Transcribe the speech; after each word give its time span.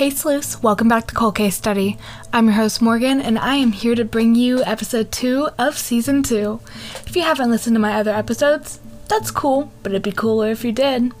Hey 0.00 0.08
Sleuths, 0.08 0.62
welcome 0.62 0.88
back 0.88 1.08
to 1.08 1.14
Cold 1.14 1.34
Case 1.34 1.56
Study. 1.56 1.98
I'm 2.32 2.46
your 2.46 2.54
host 2.54 2.80
Morgan, 2.80 3.20
and 3.20 3.38
I 3.38 3.56
am 3.56 3.72
here 3.72 3.94
to 3.94 4.02
bring 4.02 4.34
you 4.34 4.64
episode 4.64 5.12
2 5.12 5.50
of 5.58 5.76
season 5.76 6.22
2. 6.22 6.58
If 7.06 7.14
you 7.14 7.22
haven't 7.22 7.50
listened 7.50 7.76
to 7.76 7.80
my 7.80 7.92
other 7.92 8.14
episodes, 8.14 8.80
that's 9.08 9.30
cool, 9.30 9.70
but 9.82 9.92
it'd 9.92 10.02
be 10.02 10.10
cooler 10.10 10.50
if 10.50 10.64
you 10.64 10.72
did. 10.72 11.12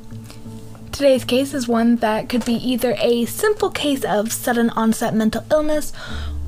Today's 0.92 1.26
case 1.26 1.52
is 1.52 1.68
one 1.68 1.96
that 1.96 2.30
could 2.30 2.46
be 2.46 2.54
either 2.54 2.96
a 2.96 3.26
simple 3.26 3.68
case 3.68 4.02
of 4.02 4.32
sudden 4.32 4.70
onset 4.70 5.12
mental 5.12 5.44
illness 5.50 5.92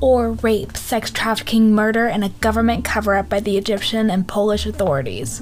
or 0.01 0.31
rape, 0.31 0.75
sex 0.75 1.11
trafficking, 1.11 1.75
murder, 1.75 2.07
and 2.07 2.23
a 2.23 2.29
government 2.29 2.83
cover 2.83 3.13
up 3.13 3.29
by 3.29 3.41
the 3.41 3.57
Egyptian 3.59 4.09
and 4.09 4.27
Polish 4.27 4.65
authorities. 4.65 5.39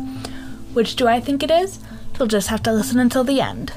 Which 0.74 0.98
do 0.98 1.08
I 1.08 1.22
think 1.22 1.42
it 1.42 1.52
is? 1.52 1.80
You'll 2.20 2.28
just 2.28 2.50
have 2.50 2.64
to 2.64 2.74
listen 2.74 3.00
until 3.00 3.24
the 3.24 3.40
end. 3.40 3.72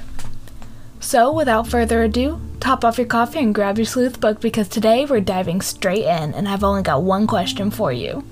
So, 0.98 1.30
without 1.30 1.69
further 1.69 2.02
ado, 2.02 2.41
top 2.64 2.82
off 2.82 2.96
your 2.96 3.06
coffee 3.06 3.41
and 3.41 3.54
grab 3.54 3.77
your 3.77 3.84
sleuth 3.84 4.18
book 4.20 4.41
because 4.41 4.66
today 4.68 5.05
we're 5.05 5.20
diving 5.20 5.60
straight 5.60 6.05
in 6.05 6.32
and 6.32 6.48
I've 6.48 6.64
only 6.64 6.80
got 6.80 7.02
one 7.02 7.27
question 7.27 7.70
for 7.70 7.92
you. 7.92 8.24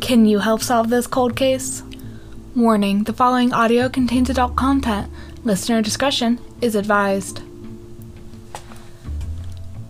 Can 0.00 0.26
you 0.26 0.38
help 0.38 0.62
solve 0.62 0.90
this 0.90 1.08
cold 1.08 1.34
case? 1.34 1.82
Warning 2.54 3.02
the 3.02 3.12
following 3.12 3.52
audio 3.52 3.88
contains 3.88 4.30
adult 4.30 4.54
content. 4.54 5.10
Listener 5.42 5.82
discretion 5.82 6.38
is 6.60 6.76
advised. 6.76 7.42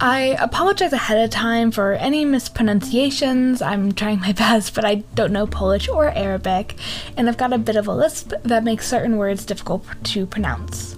I 0.01 0.35
apologize 0.41 0.95
ahead 0.95 1.23
of 1.23 1.29
time 1.29 1.71
for 1.71 1.93
any 1.93 2.25
mispronunciations. 2.25 3.61
I'm 3.61 3.93
trying 3.93 4.21
my 4.21 4.33
best, 4.47 4.75
but 4.75 4.87
I 4.87 5.05
don't 5.15 5.31
know 5.31 5.47
Polish 5.47 5.91
or 5.91 6.09
Arabic, 6.09 6.75
and 7.19 7.29
I've 7.29 7.37
got 7.37 7.53
a 7.53 7.59
bit 7.59 7.77
of 7.77 7.87
a 7.87 7.93
lisp 7.93 8.33
that 8.45 8.65
makes 8.65 8.89
certain 8.89 9.19
words 9.19 9.45
difficult 9.45 9.85
to 10.05 10.25
pronounce. 10.25 10.97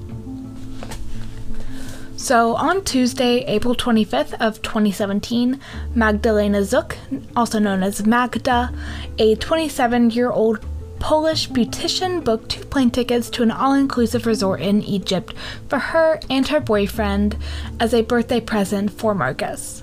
So 2.22 2.54
on 2.54 2.84
Tuesday, 2.84 3.38
April 3.46 3.74
25th 3.74 4.34
of 4.34 4.62
2017, 4.62 5.58
Magdalena 5.92 6.60
Żuk, 6.60 6.94
also 7.34 7.58
known 7.58 7.82
as 7.82 8.06
Magda, 8.06 8.72
a 9.18 9.34
27-year-old 9.34 10.64
Polish 11.00 11.48
beautician 11.48 12.22
booked 12.22 12.48
two 12.48 12.64
plane 12.66 12.92
tickets 12.92 13.28
to 13.30 13.42
an 13.42 13.50
all-inclusive 13.50 14.24
resort 14.24 14.60
in 14.60 14.84
Egypt 14.84 15.34
for 15.68 15.80
her 15.80 16.20
and 16.30 16.46
her 16.46 16.60
boyfriend 16.60 17.36
as 17.80 17.92
a 17.92 18.02
birthday 18.02 18.40
present 18.40 18.92
for 18.92 19.16
Marcus. 19.16 19.82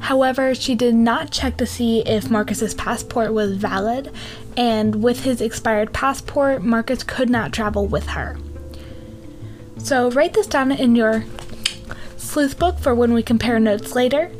However, 0.00 0.54
she 0.54 0.74
did 0.74 0.94
not 0.94 1.30
check 1.30 1.56
to 1.56 1.64
see 1.64 2.00
if 2.00 2.28
Marcus's 2.28 2.74
passport 2.74 3.32
was 3.32 3.56
valid, 3.56 4.12
and 4.58 5.02
with 5.02 5.24
his 5.24 5.40
expired 5.40 5.94
passport, 5.94 6.62
Marcus 6.62 7.02
could 7.02 7.30
not 7.30 7.50
travel 7.50 7.86
with 7.86 8.08
her. 8.08 8.36
So 9.78 10.10
write 10.10 10.34
this 10.34 10.46
down 10.46 10.70
in 10.70 10.94
your 10.94 11.24
sleuth 12.32 12.58
book 12.58 12.78
for 12.78 12.94
when 12.94 13.12
we 13.12 13.22
compare 13.22 13.60
notes 13.60 13.94
later. 13.94 14.30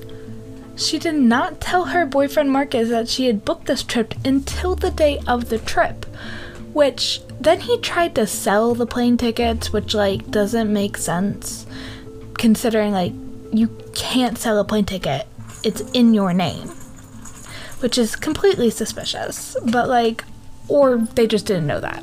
She 0.77 0.99
did 0.99 1.15
not 1.15 1.61
tell 1.61 1.85
her 1.85 2.07
boyfriend 2.07 2.51
Marcus 2.51 2.89
that 2.89 3.07
she 3.07 3.27
had 3.27 3.45
booked 3.45 3.67
this 3.67 3.83
trip 3.83 4.15
until 4.25 4.75
the 4.75 4.91
day 4.91 5.21
of 5.27 5.51
the 5.51 5.59
trip, 5.59 6.07
which 6.73 7.21
then 7.39 7.61
he 7.61 7.79
tried 7.81 8.15
to 8.15 8.27
sell 8.27 8.75
the 8.75 8.87
plane 8.87 9.19
tickets, 9.19 9.75
which 9.75 9.93
like 9.93 10.31
doesn't 10.31 10.73
make 10.73 10.97
sense 10.97 11.67
considering 12.39 12.93
like 12.93 13.13
you 13.53 13.69
can't 13.95 14.39
sell 14.39 14.59
a 14.59 14.65
plane 14.65 14.87
ticket. 14.87 15.27
It's 15.63 15.83
in 15.93 16.15
your 16.15 16.33
name. 16.33 16.69
Which 17.81 17.99
is 17.99 18.17
completely 18.17 18.71
suspicious, 18.71 19.55
but 19.67 19.91
like 19.91 20.25
or 20.67 20.97
they 20.97 21.27
just 21.27 21.45
didn't 21.45 21.67
know 21.67 21.81
that. 21.81 22.03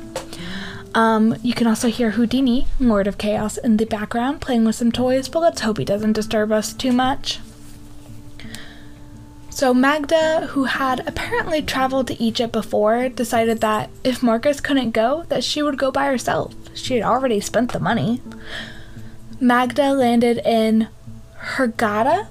Um, 0.94 1.36
you 1.42 1.54
can 1.54 1.66
also 1.66 1.88
hear 1.88 2.10
Houdini, 2.10 2.66
Lord 2.80 3.06
of 3.06 3.18
Chaos, 3.18 3.56
in 3.56 3.76
the 3.76 3.86
background 3.86 4.40
playing 4.40 4.64
with 4.64 4.74
some 4.74 4.90
toys, 4.90 5.28
but 5.28 5.40
let's 5.40 5.60
hope 5.60 5.78
he 5.78 5.84
doesn't 5.84 6.14
disturb 6.14 6.50
us 6.50 6.72
too 6.72 6.92
much. 6.92 7.38
So, 9.50 9.74
Magda, 9.74 10.46
who 10.52 10.64
had 10.64 11.06
apparently 11.06 11.60
traveled 11.60 12.06
to 12.06 12.22
Egypt 12.22 12.52
before, 12.52 13.08
decided 13.08 13.60
that 13.60 13.90
if 14.02 14.22
Marcus 14.22 14.60
couldn't 14.60 14.92
go, 14.92 15.24
that 15.28 15.44
she 15.44 15.62
would 15.62 15.76
go 15.76 15.90
by 15.90 16.06
herself. 16.06 16.54
She 16.74 16.94
had 16.94 17.04
already 17.04 17.40
spent 17.40 17.72
the 17.72 17.80
money. 17.80 18.22
Magda 19.38 19.92
landed 19.92 20.38
in 20.44 20.88
Hurghada, 21.56 22.28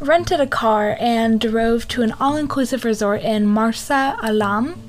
rented 0.00 0.40
a 0.40 0.46
car, 0.46 0.96
and 1.00 1.40
drove 1.40 1.88
to 1.88 2.02
an 2.02 2.12
all 2.20 2.36
inclusive 2.36 2.84
resort 2.84 3.22
in 3.22 3.46
Marsa 3.46 4.16
Alam, 4.22 4.88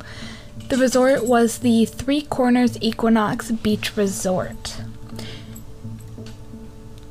the 0.69 0.77
resort 0.77 1.25
was 1.25 1.59
the 1.59 1.85
Three 1.85 2.23
Corners 2.23 2.77
Equinox 2.81 3.51
Beach 3.51 3.95
Resort. 3.95 4.77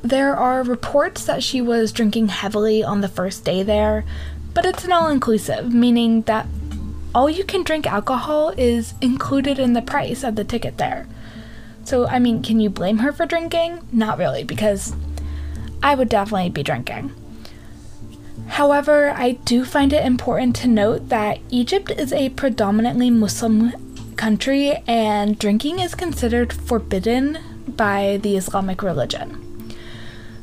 There 0.03 0.35
are 0.37 0.63
reports 0.63 1.25
that 1.25 1.43
she 1.43 1.61
was 1.61 1.93
drinking 1.93 2.29
heavily 2.29 2.83
on 2.83 3.03
the 3.03 3.09
first 3.09 3.45
day 3.45 3.63
there, 3.63 4.05
but 4.53 4.67
it's 4.67 4.85
an 4.85 4.93
all 4.93 5.09
inclusive, 5.09 5.73
meaning 5.73 6.23
that 6.23 6.47
all 7.15 7.31
you 7.31 7.45
can 7.45 7.63
drink 7.63 7.87
alcohol 7.87 8.51
is 8.57 8.95
included 9.01 9.59
in 9.59 9.75
the 9.75 9.83
price 9.83 10.25
of 10.25 10.35
the 10.35 10.45
ticket 10.45 10.79
there. 10.79 11.07
So, 11.85 12.07
I 12.07 12.19
mean, 12.19 12.43
can 12.43 12.59
you 12.59 12.71
blame 12.71 12.99
her 12.99 13.13
for 13.13 13.27
drinking? 13.27 13.87
Not 13.93 14.19
really, 14.19 14.45
because 14.45 14.95
I 15.83 15.95
would 15.95 16.09
definitely 16.09 16.51
be 16.51 16.63
drinking. 16.63 17.13
However, 18.53 19.15
I 19.17 19.33
do 19.47 19.65
find 19.65 19.95
it 19.95 20.05
important 20.05 20.55
to 20.57 20.69
note 20.69 21.09
that 21.09 21.39
Egypt 21.49 21.91
is 21.91 22.13
a 22.13 22.29
predominantly 22.29 23.09
Muslim 23.09 23.73
country 24.17 24.75
and 24.87 25.39
drinking 25.39 25.79
is 25.79 25.95
considered 25.95 26.53
forbidden 26.53 27.39
by 27.67 28.19
the 28.21 28.37
Islamic 28.37 28.83
religion. 28.83 29.75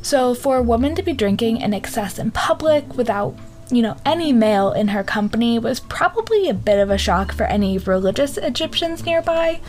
So, 0.02 0.34
for 0.34 0.58
a 0.58 0.64
woman 0.64 0.96
to 0.96 1.04
be 1.04 1.14
drinking 1.14 1.62
in 1.62 1.72
excess 1.72 2.18
in 2.18 2.32
public 2.32 2.98
without, 2.98 3.38
you 3.70 3.84
know, 3.84 3.96
any 4.04 4.34
male 4.34 4.72
in 4.72 4.88
her 4.88 5.04
company 5.04 5.60
was 5.60 5.80
probably 5.80 6.50
a 6.50 6.56
bit 6.56 6.80
of 6.80 6.90
a 6.90 6.98
shock 6.98 7.32
for 7.32 7.44
any 7.44 7.78
religious 7.78 8.40
Egyptians 8.40 9.06
nearby. 9.06 9.62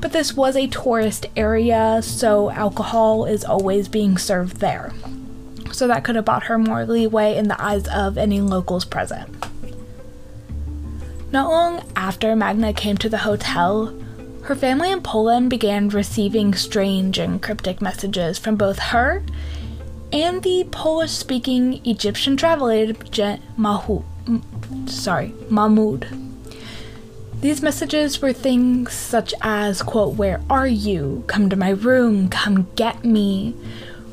But 0.00 0.12
this 0.12 0.34
was 0.34 0.54
a 0.54 0.68
tourist 0.68 1.26
area, 1.36 2.00
so 2.00 2.48
alcohol 2.48 3.24
is 3.24 3.44
always 3.44 3.88
being 3.88 4.18
served 4.18 4.58
there 4.58 4.92
so 5.76 5.86
that 5.86 6.04
could 6.04 6.16
have 6.16 6.24
bought 6.24 6.44
her 6.44 6.58
more 6.58 6.86
leeway 6.86 7.36
in 7.36 7.48
the 7.48 7.62
eyes 7.62 7.86
of 7.88 8.16
any 8.16 8.40
locals 8.40 8.84
present. 8.84 9.28
Not 11.30 11.50
long 11.50 11.82
after 11.94 12.34
Magda 12.34 12.72
came 12.72 12.96
to 12.98 13.08
the 13.08 13.18
hotel, 13.18 13.94
her 14.44 14.54
family 14.54 14.90
in 14.90 15.02
Poland 15.02 15.50
began 15.50 15.88
receiving 15.88 16.54
strange 16.54 17.18
and 17.18 17.42
cryptic 17.42 17.82
messages 17.82 18.38
from 18.38 18.56
both 18.56 18.78
her 18.78 19.22
and 20.12 20.42
the 20.42 20.66
Polish 20.70 21.10
speaking 21.10 21.84
Egyptian 21.84 22.36
travel 22.36 22.70
agent 22.70 23.42
Mahu, 23.58 24.02
sorry, 24.86 25.34
Mahmoud. 25.50 26.06
These 27.40 27.60
messages 27.60 28.22
were 28.22 28.32
things 28.32 28.92
such 28.92 29.34
as, 29.42 29.82
quote, 29.82 30.14
Where 30.14 30.40
are 30.48 30.66
you? 30.66 31.24
Come 31.26 31.50
to 31.50 31.56
my 31.56 31.70
room, 31.70 32.28
come 32.28 32.68
get 32.76 33.04
me, 33.04 33.54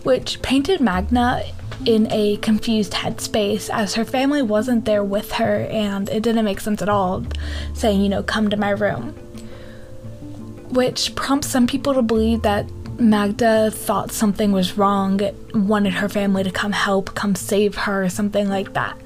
which 0.04 0.42
painted 0.42 0.82
Magda 0.82 1.44
in 1.86 2.10
a 2.12 2.38
confused 2.38 2.94
headspace 2.94 3.70
as 3.70 3.96
her 3.96 4.06
family 4.06 4.42
wasn't 4.42 4.86
there 4.86 5.04
with 5.04 5.34
her 5.34 5.68
and 5.70 6.10
it 6.10 6.24
didn't 6.24 6.46
make 6.46 6.60
sense 6.60 6.82
at 6.82 6.90
all 6.90 7.26
saying, 7.74 8.02
you 8.02 8.10
know, 8.10 8.24
come 8.24 8.50
to 8.50 8.58
my 8.58 8.70
room. 8.70 9.10
Which 10.70 11.14
prompts 11.16 11.48
some 11.48 11.68
people 11.68 11.94
to 11.94 12.02
believe 12.02 12.42
that 12.44 12.66
Magda 13.00 13.72
thought 13.72 14.12
something 14.12 14.52
was 14.52 14.78
wrong, 14.78 15.20
wanted 15.54 15.94
her 15.94 16.10
family 16.10 16.44
to 16.44 16.52
come 16.52 16.72
help, 16.72 17.16
come 17.16 17.36
save 17.36 17.76
her, 17.76 18.04
or 18.04 18.10
something 18.10 18.50
like 18.50 18.74
that. 18.74 18.98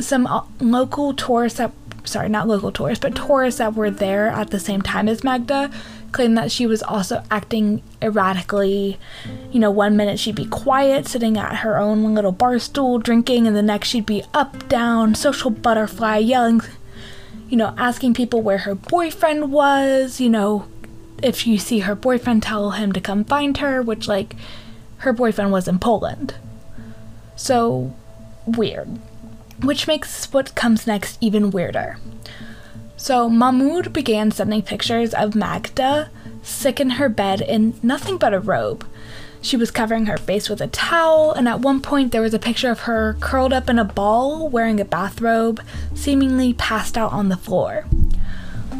Some 0.00 0.26
uh, 0.26 0.44
local 0.60 1.14
tourists 1.14 1.58
that, 1.58 1.72
sorry, 2.04 2.28
not 2.28 2.48
local 2.48 2.72
tourists, 2.72 3.02
but 3.02 3.14
tourists 3.14 3.58
that 3.58 3.74
were 3.74 3.90
there 3.90 4.28
at 4.28 4.50
the 4.50 4.60
same 4.60 4.82
time 4.82 5.08
as 5.08 5.22
Magda 5.22 5.70
claimed 6.12 6.36
that 6.38 6.50
she 6.50 6.66
was 6.66 6.82
also 6.82 7.22
acting 7.30 7.82
erratically. 8.00 8.98
You 9.52 9.60
know, 9.60 9.70
one 9.70 9.96
minute 9.96 10.18
she'd 10.18 10.34
be 10.34 10.46
quiet, 10.46 11.06
sitting 11.06 11.36
at 11.36 11.56
her 11.56 11.78
own 11.78 12.14
little 12.14 12.32
bar 12.32 12.58
stool, 12.58 12.98
drinking, 12.98 13.46
and 13.46 13.56
the 13.56 13.62
next 13.62 13.88
she'd 13.88 14.06
be 14.06 14.24
up, 14.34 14.68
down, 14.68 15.14
social 15.14 15.50
butterfly, 15.50 16.18
yelling, 16.18 16.62
you 17.48 17.56
know, 17.56 17.74
asking 17.78 18.14
people 18.14 18.42
where 18.42 18.58
her 18.58 18.74
boyfriend 18.74 19.52
was, 19.52 20.20
you 20.20 20.28
know, 20.28 20.66
if 21.22 21.46
you 21.46 21.58
see 21.58 21.80
her 21.80 21.94
boyfriend, 21.94 22.42
tell 22.42 22.72
him 22.72 22.92
to 22.92 23.00
come 23.00 23.24
find 23.24 23.58
her, 23.58 23.82
which, 23.82 24.06
like, 24.06 24.36
her 24.98 25.12
boyfriend 25.12 25.52
was 25.52 25.68
in 25.68 25.78
Poland. 25.78 26.34
So, 27.36 27.94
weird. 28.46 28.98
Which 29.62 29.86
makes 29.86 30.32
what 30.32 30.54
comes 30.54 30.86
next 30.86 31.18
even 31.20 31.50
weirder. 31.50 31.98
So 32.98 33.28
Mahmoud 33.28 33.92
began 33.92 34.32
sending 34.32 34.60
pictures 34.60 35.14
of 35.14 35.36
Magda 35.36 36.10
sick 36.42 36.80
in 36.80 36.90
her 36.90 37.08
bed 37.08 37.40
in 37.40 37.74
nothing 37.82 38.18
but 38.18 38.34
a 38.34 38.40
robe. 38.40 38.86
She 39.40 39.56
was 39.56 39.70
covering 39.70 40.06
her 40.06 40.18
face 40.18 40.48
with 40.48 40.60
a 40.60 40.66
towel, 40.66 41.32
and 41.32 41.48
at 41.48 41.60
one 41.60 41.80
point 41.80 42.10
there 42.10 42.22
was 42.22 42.34
a 42.34 42.40
picture 42.40 42.70
of 42.70 42.80
her 42.80 43.16
curled 43.20 43.52
up 43.52 43.70
in 43.70 43.78
a 43.78 43.84
ball 43.84 44.48
wearing 44.48 44.80
a 44.80 44.84
bathrobe, 44.84 45.62
seemingly 45.94 46.52
passed 46.54 46.98
out 46.98 47.12
on 47.12 47.28
the 47.28 47.36
floor. 47.36 47.86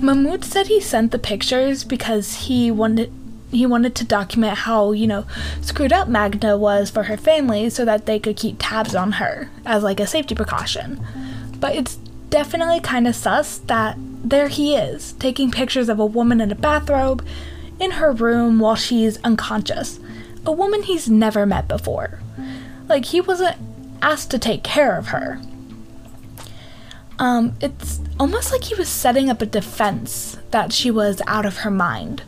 Mahmoud 0.01 0.45
said 0.45 0.67
he 0.67 0.81
sent 0.81 1.13
the 1.13 1.19
pictures 1.19 1.85
because 1.85 2.35
he 2.47 2.71
wanted 2.71 3.13
he 3.51 3.65
wanted 3.65 3.95
to 3.95 4.05
document 4.05 4.59
how, 4.59 4.93
you 4.93 5.07
know, 5.07 5.25
screwed 5.63 5.93
up 5.93 6.07
Magda 6.07 6.59
was 6.59 6.91
for 6.91 7.05
her 7.05 7.17
family 7.17 7.71
so 7.71 7.85
that 7.87 8.05
they 8.05 8.19
could 8.19 8.37
keep 8.37 8.57
tabs 8.59 8.95
on 8.95 9.13
her 9.13 9.49
as 9.65 9.83
like 9.83 10.01
a 10.01 10.07
safety 10.07 10.35
precaution. 10.35 11.03
But 11.59 11.75
it's 11.75 11.97
definitely 12.29 12.81
kind 12.81 13.09
of 13.09 13.17
sus 13.17 13.57
that 13.59 13.97
there 14.31 14.49
he 14.49 14.75
is, 14.75 15.13
taking 15.15 15.51
pictures 15.51 15.89
of 15.89 15.99
a 15.99 16.07
woman 16.07 16.41
in 16.41 16.51
a 16.51 16.55
bathrobe 16.55 17.25
in 17.81 17.93
her 17.93 18.13
room 18.13 18.59
while 18.59 18.77
she's 18.77 19.19
unconscious. 19.23 20.01
A 20.45 20.53
woman 20.53 20.83
he's 20.83 21.09
never 21.09 21.47
met 21.47 21.69
before. 21.69 22.21
Like, 22.89 23.07
he 23.07 23.21
wasn't 23.21 23.57
asked 24.03 24.31
to 24.31 24.39
take 24.39 24.63
care 24.63 24.97
of 24.97 25.09
her. 25.09 25.41
Um, 27.19 27.57
it's 27.61 28.01
almost 28.19 28.53
like 28.53 28.65
he 28.65 28.75
was 28.75 28.89
setting 28.89 29.29
up 29.29 29.43
a 29.43 29.47
defense 29.47 30.39
that 30.51 30.73
she 30.73 30.91
was 30.91 31.21
out 31.27 31.45
of 31.45 31.59
her 31.59 31.71
mind. 31.71 32.21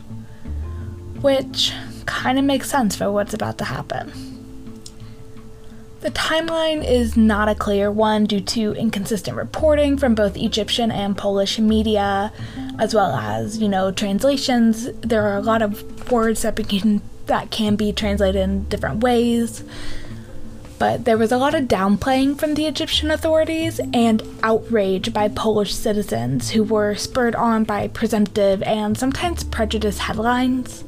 Which 1.21 1.73
kind 2.05 2.37
of 2.37 2.45
makes 2.45 2.69
sense 2.69 2.95
for 2.95 3.11
what's 3.11 3.33
about 3.33 3.57
to 3.59 3.65
happen. 3.65 4.30
The 6.01 6.09
timeline 6.09 6.83
is 6.83 7.15
not 7.15 7.47
a 7.47 7.53
clear 7.53 7.91
one 7.91 8.25
due 8.25 8.41
to 8.41 8.73
inconsistent 8.73 9.37
reporting 9.37 9.97
from 9.97 10.15
both 10.15 10.35
Egyptian 10.35 10.89
and 10.89 11.15
Polish 11.15 11.59
media, 11.59 12.33
as 12.79 12.95
well 12.95 13.13
as, 13.15 13.59
you 13.59 13.69
know, 13.69 13.91
translations. 13.91 14.89
There 15.01 15.27
are 15.27 15.37
a 15.37 15.41
lot 15.41 15.61
of 15.61 16.11
words 16.11 16.41
that, 16.41 16.55
begin, 16.55 17.03
that 17.27 17.51
can 17.51 17.75
be 17.75 17.93
translated 17.93 18.41
in 18.41 18.63
different 18.63 19.03
ways. 19.03 19.63
But 20.79 21.05
there 21.05 21.19
was 21.19 21.31
a 21.31 21.37
lot 21.37 21.53
of 21.53 21.65
downplaying 21.65 22.39
from 22.39 22.55
the 22.55 22.65
Egyptian 22.65 23.11
authorities 23.11 23.79
and 23.93 24.23
outrage 24.41 25.13
by 25.13 25.27
Polish 25.27 25.75
citizens 25.75 26.49
who 26.49 26.63
were 26.63 26.95
spurred 26.95 27.35
on 27.35 27.63
by 27.63 27.87
presumptive 27.87 28.63
and 28.63 28.97
sometimes 28.97 29.43
prejudiced 29.43 29.99
headlines. 29.99 30.83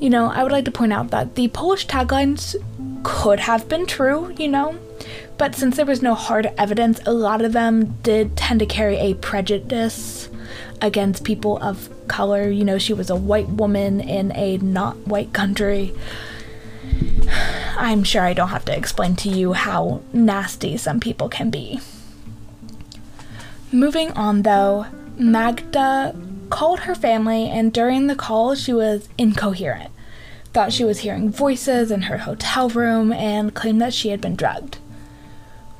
You 0.00 0.10
know, 0.10 0.26
I 0.26 0.42
would 0.42 0.50
like 0.50 0.64
to 0.64 0.72
point 0.72 0.92
out 0.92 1.12
that 1.12 1.36
the 1.36 1.46
Polish 1.46 1.86
taglines 1.86 2.56
could 3.02 3.40
have 3.40 3.68
been 3.68 3.86
true, 3.86 4.34
you 4.36 4.48
know, 4.48 4.78
but 5.36 5.54
since 5.54 5.76
there 5.76 5.86
was 5.86 6.02
no 6.02 6.14
hard 6.14 6.52
evidence, 6.58 7.00
a 7.06 7.12
lot 7.12 7.42
of 7.42 7.52
them 7.52 7.96
did 8.02 8.36
tend 8.36 8.60
to 8.60 8.66
carry 8.66 8.96
a 8.96 9.14
prejudice 9.14 10.28
against 10.80 11.24
people 11.24 11.58
of 11.58 11.88
color. 12.08 12.50
You 12.50 12.64
know, 12.64 12.78
she 12.78 12.92
was 12.92 13.10
a 13.10 13.16
white 13.16 13.48
woman 13.48 14.00
in 14.00 14.32
a 14.32 14.58
not 14.58 14.96
white 15.06 15.32
country. 15.32 15.94
I'm 17.76 18.02
sure 18.02 18.22
I 18.22 18.32
don't 18.32 18.48
have 18.48 18.64
to 18.64 18.76
explain 18.76 19.14
to 19.16 19.28
you 19.28 19.52
how 19.52 20.02
nasty 20.12 20.76
some 20.76 20.98
people 20.98 21.28
can 21.28 21.50
be. 21.50 21.80
Moving 23.70 24.10
on 24.12 24.42
though, 24.42 24.86
Magda 25.16 26.16
called 26.50 26.80
her 26.80 26.94
family, 26.94 27.48
and 27.48 27.72
during 27.72 28.06
the 28.06 28.14
call, 28.16 28.54
she 28.54 28.72
was 28.72 29.08
incoherent 29.18 29.90
thought 30.58 30.72
she 30.72 30.82
was 30.82 30.98
hearing 30.98 31.30
voices 31.30 31.92
in 31.92 32.02
her 32.02 32.18
hotel 32.18 32.68
room 32.68 33.12
and 33.12 33.54
claimed 33.54 33.80
that 33.80 33.94
she 33.94 34.08
had 34.08 34.20
been 34.20 34.34
drugged. 34.34 34.78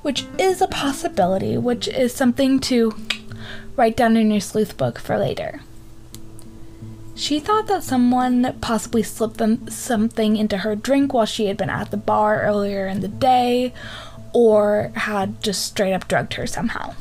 Which 0.03 0.25
is 0.39 0.63
a 0.63 0.69
possibility, 0.69 1.59
which 1.59 1.89
is 1.89 2.15
something 2.15 2.61
to 2.61 2.95
write 3.75 3.97
down 3.97 4.17
in 4.17 4.31
your 4.31 4.41
sleuth 4.41 4.77
book 4.77 5.01
for 5.01 5.19
later. 5.19 5.63
She 7.17 7.41
thought 7.41 7.67
that 7.67 7.83
someone 7.83 8.57
possibly 8.61 9.03
slipped 9.03 9.39
them 9.39 9.69
something 9.69 10.37
into 10.37 10.59
her 10.59 10.77
drink 10.77 11.13
while 11.13 11.27
she 11.27 11.47
had 11.47 11.57
been 11.57 11.71
at 11.71 11.91
the 11.91 11.97
bar 11.97 12.41
earlier 12.43 12.87
in 12.87 13.01
the 13.01 13.09
day, 13.09 13.75
or 14.33 14.93
had 14.95 15.43
just 15.43 15.67
straight 15.67 15.93
up 15.93 16.07
drugged 16.07 16.35
her 16.35 16.47
somehow. 16.47 16.95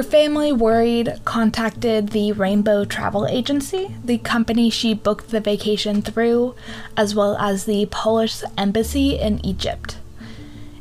Her 0.00 0.04
family, 0.04 0.50
worried, 0.50 1.20
contacted 1.26 2.08
the 2.08 2.32
Rainbow 2.32 2.86
Travel 2.86 3.26
Agency, 3.26 3.94
the 4.02 4.16
company 4.16 4.70
she 4.70 4.94
booked 4.94 5.28
the 5.28 5.40
vacation 5.42 6.00
through, 6.00 6.54
as 6.96 7.14
well 7.14 7.36
as 7.36 7.66
the 7.66 7.84
Polish 7.84 8.42
embassy 8.56 9.18
in 9.18 9.44
Egypt. 9.44 9.98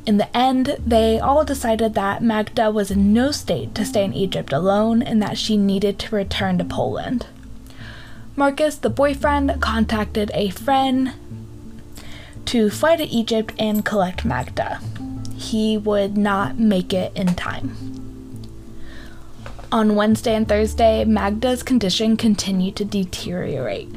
In 0.05 0.19
the 0.19 0.37
end, 0.37 0.77
they 0.87 1.19
all 1.19 1.43
decided 1.43 1.95
that 1.95 2.23
Magda 2.23 2.71
was 2.71 2.91
in 2.91 3.11
no 3.11 3.31
state 3.31 3.75
to 3.75 3.83
stay 3.83 4.05
in 4.05 4.13
Egypt 4.13 4.53
alone 4.53 5.01
and 5.01 5.21
that 5.21 5.37
she 5.37 5.57
needed 5.57 5.99
to 5.99 6.15
return 6.15 6.57
to 6.57 6.63
Poland. 6.63 7.27
Marcus, 8.37 8.77
the 8.77 8.89
boyfriend, 8.89 9.61
contacted 9.61 10.31
a 10.33 10.49
friend 10.51 11.11
to 12.45 12.69
fly 12.69 12.95
to 12.95 13.03
Egypt 13.03 13.53
and 13.59 13.83
collect 13.83 14.23
Magda. 14.23 14.79
He 15.35 15.77
would 15.77 16.17
not 16.17 16.57
make 16.57 16.93
it 16.93 17.11
in 17.17 17.35
time. 17.35 17.98
On 19.71 19.93
Wednesday 19.93 20.33
and 20.33 20.47
Thursday, 20.47 21.05
Magda's 21.05 21.61
condition 21.61 22.17
continued 22.17 22.75
to 22.77 22.85
deteriorate. 22.85 23.87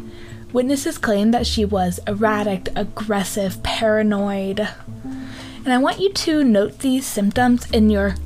Witnesses 0.53 0.99
claimed 0.99 1.33
that 1.33 1.47
she 1.47 1.65
was 1.65 1.99
erratic, 2.07 2.69
aggressive, 2.77 3.63
paranoid. 3.63 4.69
And 5.65 5.73
I 5.73 5.79
want 5.79 5.99
you 5.99 6.13
to 6.13 6.45
note 6.45 6.81
these 6.81 7.07
symptoms 7.07 7.71
in 7.71 7.89
your 7.89 8.17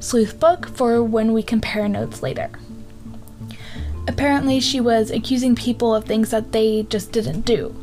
sleuth 0.00 0.40
book 0.40 0.68
for 0.68 1.02
when 1.04 1.34
we 1.34 1.42
compare 1.42 1.90
notes 1.90 2.22
later. 2.22 2.48
Apparently, 4.06 4.58
she 4.58 4.80
was 4.80 5.10
accusing 5.10 5.54
people 5.54 5.94
of 5.94 6.06
things 6.06 6.30
that 6.30 6.52
they 6.52 6.84
just 6.84 7.12
didn't 7.12 7.42
do. 7.42 7.74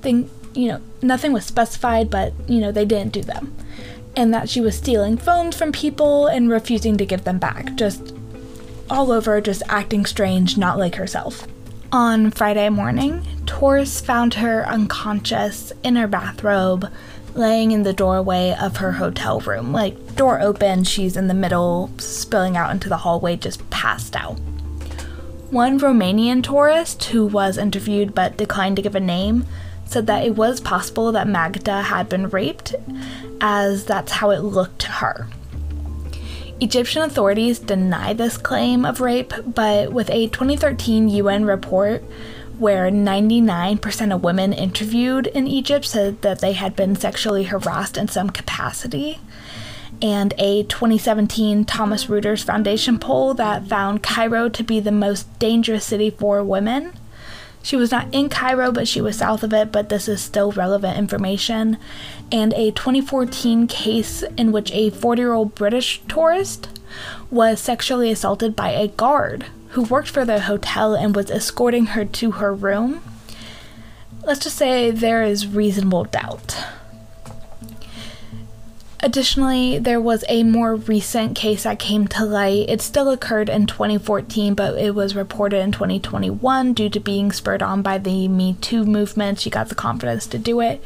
Thing, 0.00 0.30
you 0.54 0.68
know, 0.68 0.80
nothing 1.02 1.34
was 1.34 1.44
specified, 1.44 2.08
but 2.08 2.32
you 2.48 2.60
know, 2.60 2.72
they 2.72 2.86
didn't 2.86 3.12
do 3.12 3.20
them. 3.20 3.54
And 4.16 4.32
that 4.32 4.48
she 4.48 4.62
was 4.62 4.74
stealing 4.74 5.18
phones 5.18 5.54
from 5.54 5.70
people 5.70 6.28
and 6.28 6.48
refusing 6.48 6.96
to 6.96 7.04
give 7.04 7.24
them 7.24 7.38
back, 7.38 7.74
just 7.74 8.14
all 8.94 9.12
over, 9.12 9.40
just 9.40 9.62
acting 9.68 10.06
strange, 10.06 10.56
not 10.56 10.78
like 10.78 10.94
herself. 10.94 11.46
On 11.92 12.30
Friday 12.30 12.68
morning, 12.68 13.26
Taurus 13.44 14.00
found 14.00 14.34
her 14.34 14.66
unconscious 14.66 15.72
in 15.82 15.96
her 15.96 16.06
bathrobe, 16.06 16.90
laying 17.34 17.72
in 17.72 17.82
the 17.82 17.92
doorway 17.92 18.56
of 18.60 18.76
her 18.76 18.92
hotel 18.92 19.40
room. 19.40 19.72
Like, 19.72 20.16
door 20.16 20.40
open, 20.40 20.84
she's 20.84 21.16
in 21.16 21.28
the 21.28 21.34
middle, 21.34 21.90
spilling 21.98 22.56
out 22.56 22.70
into 22.70 22.88
the 22.88 22.98
hallway, 22.98 23.36
just 23.36 23.68
passed 23.70 24.16
out. 24.16 24.38
One 25.50 25.78
Romanian 25.78 26.42
tourist 26.42 27.04
who 27.04 27.26
was 27.26 27.58
interviewed 27.58 28.14
but 28.14 28.36
declined 28.36 28.76
to 28.76 28.82
give 28.82 28.94
a 28.94 29.00
name 29.00 29.44
said 29.86 30.06
that 30.06 30.24
it 30.24 30.36
was 30.36 30.60
possible 30.60 31.12
that 31.12 31.28
Magda 31.28 31.82
had 31.82 32.08
been 32.08 32.28
raped, 32.28 32.74
as 33.40 33.84
that's 33.84 34.12
how 34.12 34.30
it 34.30 34.40
looked 34.40 34.80
to 34.80 34.90
her. 34.90 35.28
Egyptian 36.60 37.02
authorities 37.02 37.58
deny 37.58 38.12
this 38.12 38.36
claim 38.36 38.84
of 38.84 39.00
rape, 39.00 39.32
but 39.46 39.92
with 39.92 40.08
a 40.10 40.28
2013 40.28 41.08
UN 41.08 41.44
report 41.44 42.02
where 42.58 42.90
99% 42.90 44.14
of 44.14 44.22
women 44.22 44.52
interviewed 44.52 45.26
in 45.28 45.48
Egypt 45.48 45.84
said 45.84 46.22
that 46.22 46.40
they 46.40 46.52
had 46.52 46.76
been 46.76 46.94
sexually 46.94 47.44
harassed 47.44 47.96
in 47.96 48.06
some 48.06 48.30
capacity, 48.30 49.18
and 50.00 50.32
a 50.38 50.62
2017 50.64 51.64
Thomas 51.64 52.06
Reuters 52.06 52.44
Foundation 52.44 52.98
poll 52.98 53.34
that 53.34 53.66
found 53.66 54.02
Cairo 54.02 54.48
to 54.48 54.62
be 54.62 54.78
the 54.78 54.92
most 54.92 55.38
dangerous 55.38 55.84
city 55.84 56.10
for 56.10 56.44
women, 56.44 56.92
she 57.64 57.76
was 57.76 57.90
not 57.90 58.12
in 58.12 58.28
Cairo, 58.28 58.70
but 58.70 58.86
she 58.86 59.00
was 59.00 59.16
south 59.16 59.42
of 59.42 59.54
it, 59.54 59.72
but 59.72 59.88
this 59.88 60.06
is 60.06 60.20
still 60.20 60.52
relevant 60.52 60.98
information. 60.98 61.78
And 62.30 62.52
a 62.52 62.72
2014 62.72 63.66
case 63.66 64.22
in 64.36 64.52
which 64.52 64.70
a 64.72 64.90
40 64.90 65.22
year 65.22 65.32
old 65.32 65.54
British 65.54 66.02
tourist 66.06 66.68
was 67.30 67.58
sexually 67.58 68.10
assaulted 68.10 68.54
by 68.54 68.68
a 68.72 68.88
guard 68.88 69.46
who 69.70 69.82
worked 69.82 70.10
for 70.10 70.26
the 70.26 70.40
hotel 70.40 70.94
and 70.94 71.16
was 71.16 71.30
escorting 71.30 71.86
her 71.86 72.04
to 72.04 72.32
her 72.32 72.54
room. 72.54 73.02
Let's 74.24 74.44
just 74.44 74.56
say 74.56 74.90
there 74.90 75.22
is 75.22 75.46
reasonable 75.46 76.04
doubt. 76.04 76.62
Additionally, 79.04 79.78
there 79.78 80.00
was 80.00 80.24
a 80.30 80.44
more 80.44 80.76
recent 80.76 81.36
case 81.36 81.64
that 81.64 81.78
came 81.78 82.08
to 82.08 82.24
light. 82.24 82.70
It 82.70 82.80
still 82.80 83.10
occurred 83.10 83.50
in 83.50 83.66
2014, 83.66 84.54
but 84.54 84.78
it 84.78 84.94
was 84.94 85.14
reported 85.14 85.60
in 85.60 85.72
2021 85.72 86.72
due 86.72 86.88
to 86.88 86.98
being 86.98 87.30
spurred 87.30 87.62
on 87.62 87.82
by 87.82 87.98
the 87.98 88.28
Me 88.28 88.56
Too 88.62 88.86
movement. 88.86 89.40
She 89.40 89.50
got 89.50 89.68
the 89.68 89.74
confidence 89.74 90.26
to 90.28 90.38
do 90.38 90.62
it. 90.62 90.82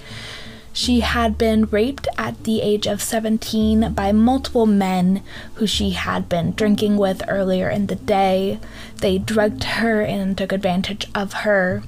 She 0.73 0.99
had 0.99 1.39
been 1.39 1.67
raped 1.67 2.09
at 2.19 2.43
the 2.43 2.61
age 2.61 2.89
of 2.89 3.01
17 3.01 3.93
by 3.93 4.11
multiple 4.11 4.67
men 4.67 5.23
who 5.55 5.69
she 5.69 5.91
had 5.91 6.29
been 6.29 6.55
drinking 6.55 6.97
with 6.97 7.23
earlier 7.29 7.71
in 7.71 7.87
the 7.87 7.95
day. 7.95 8.59
They 8.97 9.19
drugged 9.19 9.63
her 9.63 10.03
and 10.03 10.37
took 10.37 10.51
advantage 10.51 11.07
of 11.15 11.33
her 11.45 11.85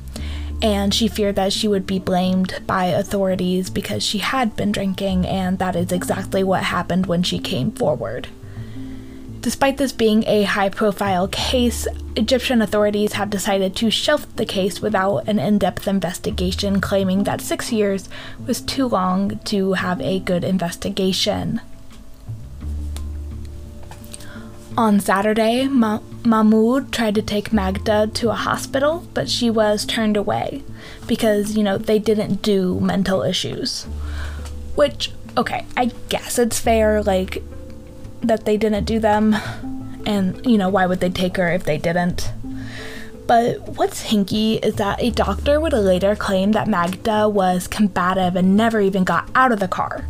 and 0.62 0.92
she 0.92 1.08
feared 1.08 1.36
that 1.36 1.52
she 1.52 1.68
would 1.68 1.86
be 1.86 1.98
blamed 1.98 2.60
by 2.66 2.86
authorities 2.86 3.70
because 3.70 4.02
she 4.02 4.18
had 4.18 4.56
been 4.56 4.72
drinking, 4.72 5.26
and 5.26 5.58
that 5.58 5.76
is 5.76 5.92
exactly 5.92 6.42
what 6.44 6.64
happened 6.64 7.06
when 7.06 7.22
she 7.22 7.38
came 7.38 7.72
forward. 7.72 8.28
Despite 9.40 9.78
this 9.78 9.92
being 9.92 10.22
a 10.26 10.42
high 10.42 10.68
profile 10.68 11.26
case, 11.28 11.88
Egyptian 12.14 12.60
authorities 12.60 13.14
have 13.14 13.30
decided 13.30 13.74
to 13.76 13.90
shelf 13.90 14.26
the 14.36 14.44
case 14.44 14.82
without 14.82 15.26
an 15.26 15.38
in 15.38 15.56
depth 15.56 15.88
investigation, 15.88 16.78
claiming 16.78 17.24
that 17.24 17.40
six 17.40 17.72
years 17.72 18.10
was 18.46 18.60
too 18.60 18.86
long 18.86 19.38
to 19.44 19.72
have 19.72 19.98
a 20.02 20.20
good 20.20 20.44
investigation. 20.44 21.62
On 24.76 25.00
Saturday, 25.00 25.66
Ma- 25.66 26.00
Mahmoud 26.24 26.92
tried 26.92 27.14
to 27.16 27.22
take 27.22 27.52
Magda 27.52 28.08
to 28.14 28.30
a 28.30 28.34
hospital, 28.34 29.06
but 29.14 29.28
she 29.28 29.50
was 29.50 29.84
turned 29.84 30.16
away 30.16 30.62
because, 31.06 31.56
you 31.56 31.62
know, 31.62 31.76
they 31.76 31.98
didn't 31.98 32.40
do 32.40 32.80
mental 32.80 33.22
issues. 33.22 33.84
Which, 34.76 35.12
okay, 35.36 35.66
I 35.76 35.86
guess 36.08 36.38
it's 36.38 36.60
fair, 36.60 37.02
like, 37.02 37.42
that 38.22 38.44
they 38.44 38.56
didn't 38.56 38.84
do 38.84 38.98
them. 38.98 39.36
And, 40.06 40.44
you 40.46 40.56
know, 40.56 40.68
why 40.68 40.86
would 40.86 41.00
they 41.00 41.10
take 41.10 41.36
her 41.36 41.52
if 41.52 41.64
they 41.64 41.76
didn't? 41.76 42.30
But 43.26 43.76
what's 43.76 44.10
hinky 44.10 44.64
is 44.64 44.76
that 44.76 45.00
a 45.02 45.10
doctor 45.10 45.60
would 45.60 45.72
later 45.72 46.16
claim 46.16 46.52
that 46.52 46.68
Magda 46.68 47.28
was 47.28 47.68
combative 47.68 48.34
and 48.34 48.56
never 48.56 48.80
even 48.80 49.04
got 49.04 49.28
out 49.34 49.52
of 49.52 49.60
the 49.60 49.68
car. 49.68 50.06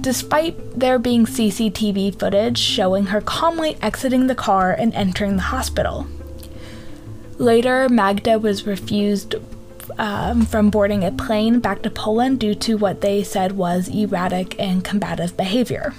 Despite 0.00 0.78
there 0.78 0.98
being 0.98 1.26
CCTV 1.26 2.18
footage 2.18 2.58
showing 2.58 3.06
her 3.06 3.20
calmly 3.20 3.76
exiting 3.82 4.26
the 4.26 4.34
car 4.34 4.72
and 4.72 4.94
entering 4.94 5.36
the 5.36 5.42
hospital. 5.42 6.06
Later, 7.38 7.88
Magda 7.88 8.38
was 8.38 8.66
refused 8.66 9.34
um, 9.98 10.46
from 10.46 10.70
boarding 10.70 11.04
a 11.04 11.10
plane 11.10 11.60
back 11.60 11.82
to 11.82 11.90
Poland 11.90 12.38
due 12.40 12.54
to 12.56 12.76
what 12.76 13.00
they 13.00 13.22
said 13.22 13.52
was 13.52 13.88
erratic 13.88 14.58
and 14.58 14.84
combative 14.84 15.36
behavior. 15.36 15.94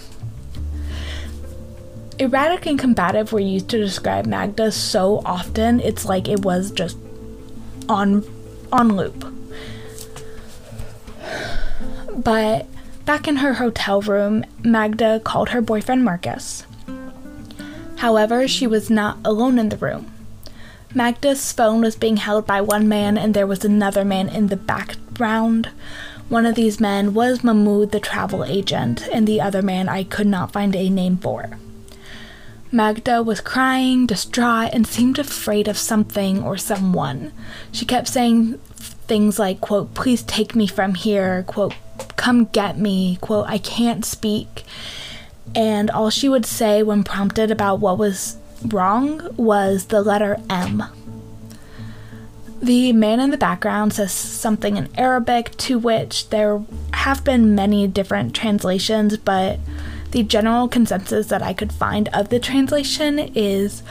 Erratic 2.20 2.66
and 2.66 2.80
combative 2.80 3.34
were 3.34 3.40
used 3.40 3.70
to 3.70 3.78
describe 3.78 4.25
Magda 4.25 4.72
so 4.72 5.22
often, 5.25 5.80
it's 5.80 6.06
like 6.06 6.28
it 6.30 6.42
was 6.42 6.72
just 6.72 6.98
on 7.90 8.24
on 8.72 8.96
loop. 8.96 9.25
But 12.16 12.68
back 13.06 13.28
in 13.28 13.38
her 13.38 13.54
hotel 13.54 14.02
room, 14.02 14.46
Magda 14.64 15.20
called 15.24 15.50
her 15.50 15.62
boyfriend 15.62 16.04
Marcus. 16.04 16.66
However, 17.98 18.48
she 18.48 18.68
was 18.68 18.90
not 18.90 19.18
alone 19.24 19.60
in 19.60 19.70
the 19.70 19.78
room. 19.78 20.12
Magda's 20.94 21.52
phone 21.52 21.82
was 21.82 21.96
being 21.96 22.18
held 22.18 22.46
by 22.46 22.62
one 22.62 22.88
man, 22.88 23.18
and 23.18 23.34
there 23.34 23.48
was 23.48 23.66
another 23.66 24.06
man 24.06 24.30
in 24.30 24.48
the 24.48 24.56
background. 24.56 25.70
One 26.30 26.46
of 26.46 26.56
these 26.56 26.80
men 26.80 27.14
was 27.14 27.44
Mahmoud, 27.44 27.92
the 27.92 28.00
travel 28.00 28.46
agent, 28.46 29.08
and 29.12 29.28
the 29.28 29.42
other 29.42 29.62
man 29.62 29.90
I 29.90 30.04
could 30.04 30.28
not 30.28 30.52
find 30.52 30.76
a 30.76 30.90
name 30.90 31.18
for. 31.18 31.58
Magda 32.72 33.22
was 33.22 33.40
crying, 33.42 34.08
distraught, 34.08 34.72
and 34.74 34.88
seemed 34.88 35.20
afraid 35.20 35.68
of 35.68 35.78
something 35.78 36.44
or 36.44 36.58
someone. 36.58 37.32
She 37.72 37.86
kept 37.86 38.08
saying 38.08 38.58
things 39.08 39.38
like, 39.38 39.62
quote, 39.62 39.94
please 39.94 40.24
take 40.24 40.56
me 40.56 40.66
from 40.66 40.96
here, 40.96 41.44
quote, 41.44 41.76
come 42.16 42.46
get 42.46 42.78
me, 42.78 43.18
quote, 43.22 43.48
I 43.48 43.58
can't 43.58 44.06
speak. 44.06 44.64
And 45.56 45.92
all 45.92 46.10
she 46.10 46.30
would 46.30 46.46
say 46.46 46.84
when 46.84 47.04
prompted 47.04 47.52
about 47.52 47.80
what 47.80 47.98
was 47.98 48.38
wrong 48.66 49.28
was 49.36 49.86
the 49.86 50.02
letter 50.02 50.38
M. 50.50 50.84
The 52.62 52.94
man 52.94 53.20
in 53.20 53.30
the 53.30 53.38
background 53.38 53.94
says 53.94 54.14
something 54.14 54.78
in 54.78 54.88
Arabic 54.98 55.52
to 55.58 55.78
which 55.78 56.30
there 56.30 56.64
have 56.94 57.24
been 57.24 57.56
many 57.56 57.88
different 57.88 58.34
translations, 58.34 59.18
but 59.18 59.60
the 60.12 60.24
general 60.24 60.70
consensus 60.70 61.28
that 61.28 61.42
I 61.42 61.54
could 61.54 61.74
find 61.74 62.08
of 62.14 62.30
the 62.30 62.40
translation 62.40 63.20
is, 63.20 63.84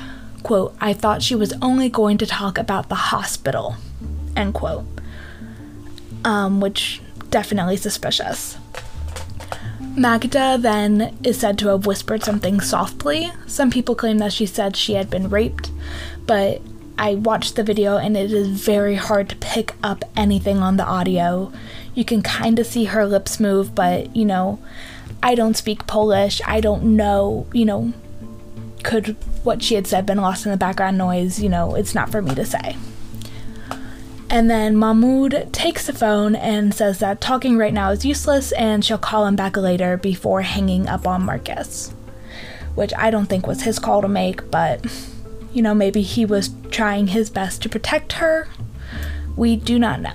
quote, 0.43 0.75
I 0.81 0.95
thought 0.95 1.21
she 1.21 1.35
was 1.35 1.53
only 1.61 1.91
going 1.91 2.17
to 2.19 2.27
talk 2.27 2.57
about 2.57 2.89
the 2.89 2.95
hospital, 2.95 3.77
end 4.35 4.55
quote. 4.55 4.87
Um, 6.25 6.61
which 6.61 7.03
definitely 7.33 7.77
suspicious. 7.77 8.57
Magda 9.97 10.57
then 10.59 11.19
is 11.25 11.41
said 11.41 11.59
to 11.59 11.69
have 11.69 11.87
whispered 11.87 12.23
something 12.23 12.61
softly. 12.61 13.33
Some 13.47 13.71
people 13.71 13.95
claim 13.95 14.19
that 14.19 14.33
she 14.33 14.47
said 14.47 14.77
she 14.77 14.95
had 14.95 15.11
been 15.11 15.29
raped, 15.29 15.71
but 16.27 16.63
I 16.97 17.17
watched 17.17 17.57
the 17.57 17.65
video 17.65 17.97
and 17.97 18.17
it 18.17 18.33
is 18.33 18.49
very 18.49 18.95
hard 18.95 19.29
to 19.31 19.37
pick 19.37 19.75
up 19.83 20.05
anything 20.17 20.59
on 20.59 20.77
the 20.77 20.87
audio. 20.87 21.53
You 21.95 22.05
can 22.05 22.23
kind 22.23 22.59
of 22.59 22.67
see 22.67 22.85
her 22.85 23.05
lips 23.05 23.41
move, 23.41 23.75
but 23.75 24.15
you 24.15 24.25
know, 24.25 24.61
I 25.23 25.35
don't 25.35 25.57
speak 25.57 25.87
Polish. 25.87 26.41
I 26.47 26.61
don't 26.61 26.97
know, 26.97 27.47
you 27.53 27.65
know, 27.65 27.93
could 28.83 29.17
what 29.43 29.63
she 29.63 29.75
had 29.75 29.87
said 29.87 30.07
been 30.07 30.19
lost 30.19 30.47
in 30.47 30.53
the 30.53 30.59
background 30.59 30.97
noise? 30.97 31.43
You 31.43 31.49
know, 31.49 31.75
it's 31.75 31.95
not 31.95 32.11
for 32.11 32.23
me 32.23 32.35
to 32.35 32.47
say. 32.47 32.77
And 34.33 34.51
then 34.51 34.79
Mahmoud 34.79 35.53
takes 35.53 35.87
the 35.87 35.93
phone 35.93 36.35
and 36.35 36.73
says 36.73 37.01
that 37.01 37.21
talking 37.21 37.59
right 37.59 37.75
now 37.75 37.91
is 37.91 38.07
useless 38.07 38.51
and 38.53 38.83
she'll 38.83 38.97
call 38.97 39.27
him 39.27 39.37
back 39.37 39.59
later 39.59 39.99
before 39.99 40.41
hanging 40.41 40.89
up 40.89 41.07
on 41.07 41.27
Marcus. 41.27 41.91
Which 42.75 42.95
I 42.97 43.11
don't 43.11 43.27
think 43.27 43.47
was 43.47 43.65
his 43.65 43.79
call 43.79 44.01
to 44.01 44.09
make, 44.09 44.51
but 44.51 44.87
you 45.53 45.61
know, 45.61 45.75
maybe 45.75 46.01
he 46.01 46.25
was 46.25 46.49
trying 46.71 47.09
his 47.09 47.29
best 47.29 47.61
to 47.63 47.69
protect 47.69 48.15
her. 48.15 48.49
We 49.37 49.55
do 49.55 49.79
not 49.79 50.01
know 50.01 50.15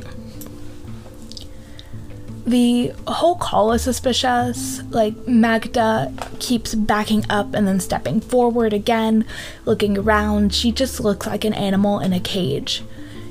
the 2.47 2.93
whole 3.07 3.35
call 3.35 3.73
is 3.73 3.81
suspicious. 3.81 4.81
Like, 4.83 5.27
Magda 5.27 6.13
keeps 6.39 6.73
backing 6.73 7.25
up 7.29 7.53
and 7.53 7.67
then 7.67 7.81
stepping 7.81 8.21
forward 8.21 8.71
again, 8.71 9.25
looking 9.65 9.97
around. 9.97 10.53
She 10.53 10.71
just 10.71 11.01
looks 11.01 11.27
like 11.27 11.43
an 11.43 11.53
animal 11.53 11.99
in 11.99 12.13
a 12.13 12.21
cage. 12.21 12.83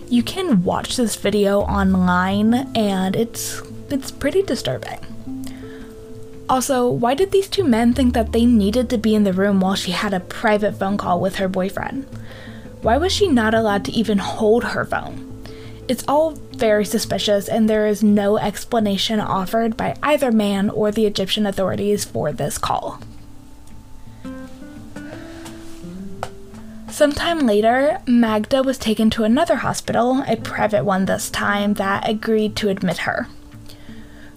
You 0.08 0.22
can 0.22 0.62
watch 0.62 0.96
this 0.96 1.16
video 1.16 1.62
online 1.62 2.54
and 2.76 3.16
it's 3.16 3.60
it's 3.90 4.12
pretty 4.12 4.42
disturbing. 4.42 5.00
Also, 6.48 6.88
why 6.88 7.14
did 7.14 7.32
these 7.32 7.48
two 7.48 7.64
men 7.64 7.92
think 7.92 8.14
that 8.14 8.30
they 8.30 8.44
needed 8.44 8.88
to 8.90 8.98
be 8.98 9.16
in 9.16 9.24
the 9.24 9.32
room 9.32 9.58
while 9.58 9.74
she 9.74 9.90
had 9.90 10.14
a 10.14 10.20
private 10.20 10.76
phone 10.78 10.96
call 10.96 11.20
with 11.20 11.36
her 11.36 11.48
boyfriend? 11.48 12.06
Why 12.82 12.98
was 12.98 13.12
she 13.12 13.26
not 13.26 13.52
allowed 13.52 13.84
to 13.86 13.92
even 13.92 14.18
hold 14.18 14.62
her 14.62 14.84
phone? 14.84 15.42
It's 15.88 16.04
all 16.06 16.32
very 16.56 16.84
suspicious, 16.84 17.48
and 17.48 17.68
there 17.68 17.86
is 17.86 18.02
no 18.02 18.38
explanation 18.38 19.18
offered 19.18 19.76
by 19.76 19.96
either 20.04 20.30
man 20.30 20.70
or 20.70 20.92
the 20.92 21.06
Egyptian 21.06 21.46
authorities 21.46 22.04
for 22.04 22.32
this 22.32 22.58
call. 22.58 23.00
Sometime 26.96 27.40
later, 27.40 28.00
Magda 28.06 28.62
was 28.62 28.78
taken 28.78 29.10
to 29.10 29.24
another 29.24 29.56
hospital, 29.56 30.24
a 30.26 30.36
private 30.36 30.82
one 30.82 31.04
this 31.04 31.28
time, 31.28 31.74
that 31.74 32.08
agreed 32.08 32.56
to 32.56 32.70
admit 32.70 33.00
her. 33.00 33.28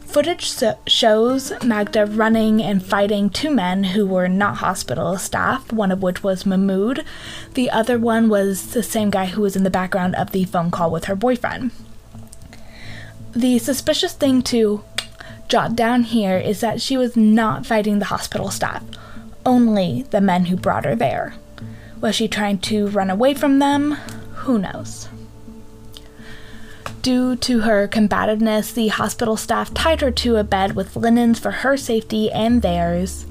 Footage 0.02 0.50
so- 0.50 0.78
shows 0.86 1.54
Magda 1.64 2.06
running 2.06 2.62
and 2.62 2.84
fighting 2.86 3.30
two 3.30 3.50
men 3.50 3.86
who 3.86 4.06
were 4.06 4.28
not 4.28 4.58
hospital 4.58 5.18
staff, 5.18 5.72
one 5.72 5.90
of 5.90 6.04
which 6.04 6.22
was 6.22 6.46
Mahmoud. 6.46 7.06
The 7.54 7.72
other 7.72 7.98
one 7.98 8.28
was 8.28 8.74
the 8.74 8.84
same 8.84 9.10
guy 9.10 9.28
who 9.28 9.42
was 9.42 9.56
in 9.56 9.64
the 9.64 9.70
background 9.70 10.16
of 10.16 10.32
the 10.32 10.44
phone 10.44 10.70
call 10.70 10.92
with 10.92 11.06
her 11.06 11.16
boyfriend. 11.16 11.72
The 13.32 13.58
suspicious 13.60 14.12
thing 14.12 14.42
to 14.52 14.84
jot 15.48 15.78
down 15.78 16.04
here 16.04 16.38
is 16.38 16.60
that 16.60 16.82
she 16.82 16.98
was 16.98 17.16
not 17.16 17.66
fighting 17.66 18.00
the 18.00 18.12
hospital 18.12 18.52
staff, 18.52 18.84
only 19.46 20.04
the 20.10 20.20
men 20.20 20.48
who 20.48 20.58
brought 20.58 20.84
her 20.84 20.94
there. 20.94 21.36
Was 22.02 22.16
she 22.16 22.28
trying 22.28 22.60
to 22.60 22.88
run 22.88 23.10
away 23.10 23.34
from 23.34 23.60
them? 23.60 23.94
Who 24.36 24.58
knows? 24.58 25.10
Due 27.02 27.36
to 27.38 27.62
her 27.62 27.88
combativeness, 27.88 28.74
the 28.74 28.90
hospital 28.90 29.38
staff 29.38 29.74
tied 29.74 30.02
her 30.02 30.12
to 30.12 30.38
a 30.38 30.44
bed 30.44 30.76
with 30.76 30.96
linens 30.96 31.40
for 31.40 31.52
her 31.52 31.78
safety 31.78 32.32
and 32.32 32.62
theirs. 32.62 33.26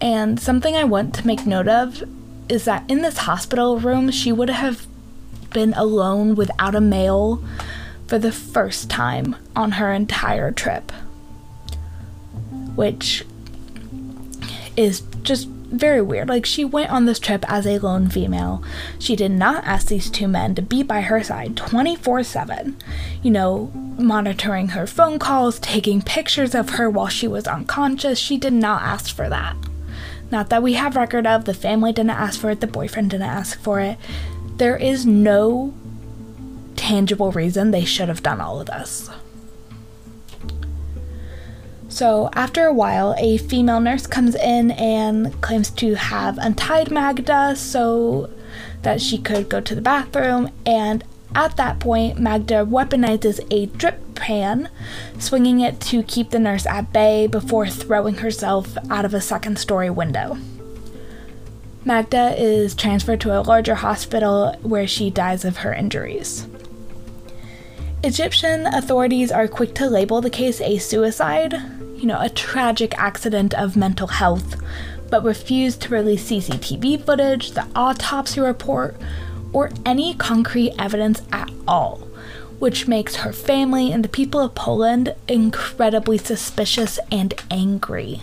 And 0.00 0.40
something 0.40 0.76
I 0.76 0.84
want 0.84 1.14
to 1.16 1.26
make 1.26 1.46
note 1.46 1.68
of 1.68 2.02
is 2.48 2.64
that 2.64 2.90
in 2.90 3.02
this 3.02 3.18
hospital 3.18 3.78
room, 3.78 4.10
she 4.10 4.32
would 4.32 4.50
have 4.50 4.86
been 5.52 5.74
alone 5.74 6.34
without 6.34 6.74
a 6.74 6.80
male 6.80 7.42
for 8.06 8.18
the 8.18 8.32
first 8.32 8.90
time 8.90 9.36
on 9.54 9.72
her 9.72 9.92
entire 9.92 10.50
trip. 10.50 10.90
Which 12.74 13.24
is 14.76 15.02
just 15.22 15.48
very 15.70 16.02
weird. 16.02 16.28
Like, 16.28 16.44
she 16.44 16.64
went 16.64 16.90
on 16.90 17.06
this 17.06 17.18
trip 17.18 17.44
as 17.50 17.66
a 17.66 17.78
lone 17.78 18.08
female. 18.08 18.62
She 18.98 19.16
did 19.16 19.30
not 19.30 19.64
ask 19.64 19.86
these 19.86 20.10
two 20.10 20.28
men 20.28 20.54
to 20.54 20.62
be 20.62 20.82
by 20.82 21.00
her 21.02 21.22
side 21.22 21.56
24 21.56 22.24
7. 22.24 22.76
You 23.22 23.30
know, 23.30 23.72
monitoring 23.98 24.68
her 24.68 24.86
phone 24.86 25.18
calls, 25.18 25.58
taking 25.60 26.02
pictures 26.02 26.54
of 26.54 26.70
her 26.70 26.90
while 26.90 27.08
she 27.08 27.28
was 27.28 27.46
unconscious. 27.46 28.18
She 28.18 28.36
did 28.36 28.52
not 28.52 28.82
ask 28.82 29.14
for 29.14 29.28
that. 29.28 29.56
Not 30.30 30.48
that 30.50 30.62
we 30.62 30.74
have 30.74 30.96
record 30.96 31.26
of, 31.26 31.44
the 31.44 31.54
family 31.54 31.92
didn't 31.92 32.10
ask 32.10 32.38
for 32.38 32.50
it, 32.50 32.60
the 32.60 32.66
boyfriend 32.66 33.10
didn't 33.10 33.26
ask 33.26 33.58
for 33.60 33.80
it. 33.80 33.98
There 34.56 34.76
is 34.76 35.04
no 35.04 35.74
tangible 36.76 37.32
reason 37.32 37.70
they 37.70 37.84
should 37.84 38.08
have 38.08 38.22
done 38.22 38.40
all 38.40 38.60
of 38.60 38.66
this. 38.66 39.10
So, 41.90 42.30
after 42.34 42.66
a 42.66 42.72
while, 42.72 43.16
a 43.18 43.36
female 43.36 43.80
nurse 43.80 44.06
comes 44.06 44.36
in 44.36 44.70
and 44.70 45.38
claims 45.42 45.70
to 45.70 45.96
have 45.96 46.38
untied 46.38 46.92
Magda 46.92 47.56
so 47.56 48.30
that 48.82 49.00
she 49.02 49.18
could 49.18 49.48
go 49.48 49.60
to 49.60 49.74
the 49.74 49.82
bathroom. 49.82 50.50
And 50.64 51.02
at 51.34 51.56
that 51.56 51.80
point, 51.80 52.18
Magda 52.18 52.64
weaponizes 52.64 53.44
a 53.50 53.66
drip 53.66 54.14
pan, 54.14 54.68
swinging 55.18 55.60
it 55.60 55.80
to 55.80 56.04
keep 56.04 56.30
the 56.30 56.38
nurse 56.38 56.64
at 56.64 56.92
bay 56.92 57.26
before 57.26 57.66
throwing 57.66 58.16
herself 58.16 58.78
out 58.88 59.04
of 59.04 59.12
a 59.12 59.20
second 59.20 59.58
story 59.58 59.90
window. 59.90 60.38
Magda 61.84 62.34
is 62.40 62.76
transferred 62.76 63.20
to 63.22 63.36
a 63.36 63.42
larger 63.42 63.74
hospital 63.74 64.56
where 64.62 64.86
she 64.86 65.10
dies 65.10 65.44
of 65.44 65.58
her 65.58 65.74
injuries. 65.74 66.46
Egyptian 68.02 68.66
authorities 68.66 69.32
are 69.32 69.48
quick 69.48 69.74
to 69.74 69.90
label 69.90 70.20
the 70.20 70.30
case 70.30 70.60
a 70.60 70.78
suicide, 70.78 71.54
you 72.00 72.06
know, 72.06 72.18
a 72.20 72.30
tragic 72.30 72.98
accident 72.98 73.52
of 73.54 73.76
mental 73.76 74.06
health, 74.06 74.56
but 75.10 75.22
refused 75.22 75.82
to 75.82 75.90
release 75.90 76.30
CCTV 76.30 77.04
footage, 77.04 77.52
the 77.52 77.66
autopsy 77.76 78.40
report, 78.40 78.96
or 79.52 79.70
any 79.84 80.14
concrete 80.14 80.72
evidence 80.78 81.20
at 81.30 81.50
all, 81.68 81.98
which 82.58 82.88
makes 82.88 83.16
her 83.16 83.34
family 83.34 83.92
and 83.92 84.02
the 84.02 84.08
people 84.08 84.40
of 84.40 84.54
Poland 84.54 85.14
incredibly 85.28 86.16
suspicious 86.16 86.98
and 87.12 87.34
angry. 87.50 88.22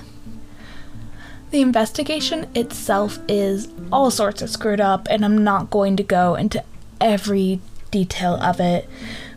The 1.52 1.62
investigation 1.62 2.48
itself 2.56 3.20
is 3.28 3.68
all 3.92 4.10
sorts 4.10 4.42
of 4.42 4.50
screwed 4.50 4.82
up, 4.82 5.08
and 5.10 5.24
I'm 5.24 5.44
not 5.44 5.70
going 5.70 5.96
to 5.98 6.04
go 6.04 6.34
into 6.34 6.64
every 7.00 7.62
detail 7.92 8.34
of 8.42 8.60
it. 8.60 8.90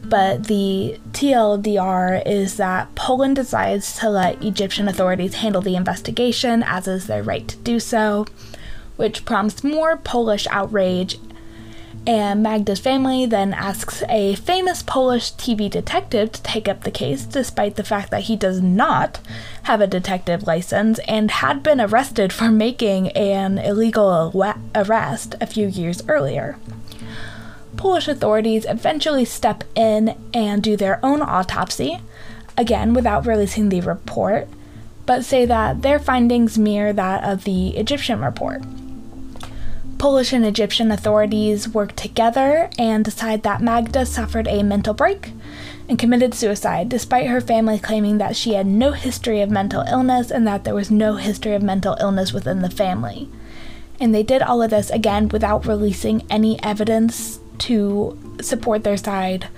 But 0.03 0.45
the 0.45 0.99
TLDR 1.13 2.27
is 2.27 2.57
that 2.57 2.95
Poland 2.95 3.37
decides 3.37 3.99
to 4.01 4.09
let 4.09 4.43
Egyptian 4.43 4.89
authorities 4.89 5.35
handle 5.35 5.63
the 5.63 5.77
investigation, 5.77 6.63
as 6.63 6.89
is 6.89 7.07
their 7.07 7.23
right 7.23 7.47
to 7.47 7.57
do 7.59 7.79
so, 7.79 8.27
which 8.97 9.25
prompts 9.25 9.63
more 9.63 9.97
Polish 9.97 10.47
outrage 10.51 11.19
and 12.07 12.43
Magda's 12.43 12.81
family 12.81 13.27
then 13.27 13.53
asks 13.53 14.03
a 14.09 14.35
famous 14.37 14.83
Polish 14.83 15.35
TV 15.35 15.69
detective 15.69 16.33
to 16.33 16.43
take 16.43 16.67
up 16.67 16.83
the 16.83 16.91
case, 16.91 17.25
despite 17.25 17.77
the 17.77 17.85
fact 17.85 18.11
that 18.11 18.23
he 18.23 18.37
does 18.37 18.61
not 18.63 19.21
have 19.65 19.81
a 19.81 19.87
detective 19.87 20.47
license 20.47 20.99
and 21.07 21.31
had 21.31 21.63
been 21.63 21.81
arrested 21.81 22.33
for 22.33 22.51
making 22.51 23.09
an 23.11 23.59
illegal 23.59 24.33
arrest 24.75 25.35
a 25.41 25.47
few 25.47 25.67
years 25.67 26.03
earlier. 26.09 26.57
Polish 27.81 28.09
authorities 28.09 28.67
eventually 28.69 29.25
step 29.25 29.65
in 29.75 30.15
and 30.35 30.63
do 30.63 30.77
their 30.77 31.01
own 31.03 31.23
autopsy, 31.23 31.99
again 32.55 32.93
without 32.93 33.27
releasing 33.27 33.71
the 33.71 33.81
report, 33.81 34.49
but 35.07 35.25
say 35.25 35.47
that 35.47 35.81
their 35.81 35.99
findings 35.99 36.59
mirror 36.59 36.93
that 36.93 37.25
of 37.25 37.45
the 37.45 37.69
Egyptian 37.79 38.21
report. 38.21 38.61
Polish 39.97 40.35
and 40.35 40.45
Egyptian 40.45 40.91
authorities 40.93 41.71
work 41.71 41.97
together 41.97 42.69
and 42.79 43.03
decide 43.03 43.45
that 43.45 43.63
Magda 43.63 44.05
suffered 44.05 44.47
a 44.47 44.63
mental 44.63 44.93
break 44.93 45.33
and 45.89 45.99
committed 45.99 46.35
suicide, 46.35 46.91
despite 46.91 47.29
her 47.29 47.41
family 47.41 47.79
claiming 47.79 48.19
that 48.19 48.37
she 48.37 48.53
had 48.53 48.67
no 48.67 48.93
history 48.93 49.41
of 49.41 49.49
mental 49.49 49.85
illness 49.89 50.31
and 50.31 50.47
that 50.47 50.65
there 50.65 50.75
was 50.75 50.91
no 50.91 51.15
history 51.15 51.55
of 51.55 51.63
mental 51.63 51.97
illness 51.99 52.31
within 52.31 52.61
the 52.61 52.69
family. 52.69 53.31
And 53.99 54.15
they 54.15 54.23
did 54.23 54.43
all 54.43 54.61
of 54.61 54.69
this 54.69 54.91
again 54.91 55.31
without 55.31 55.65
releasing 55.65 56.27
any 56.31 56.63
evidence 56.63 57.41
to 57.61 58.19
support 58.41 58.85
their 58.85 58.97
side 58.97 59.49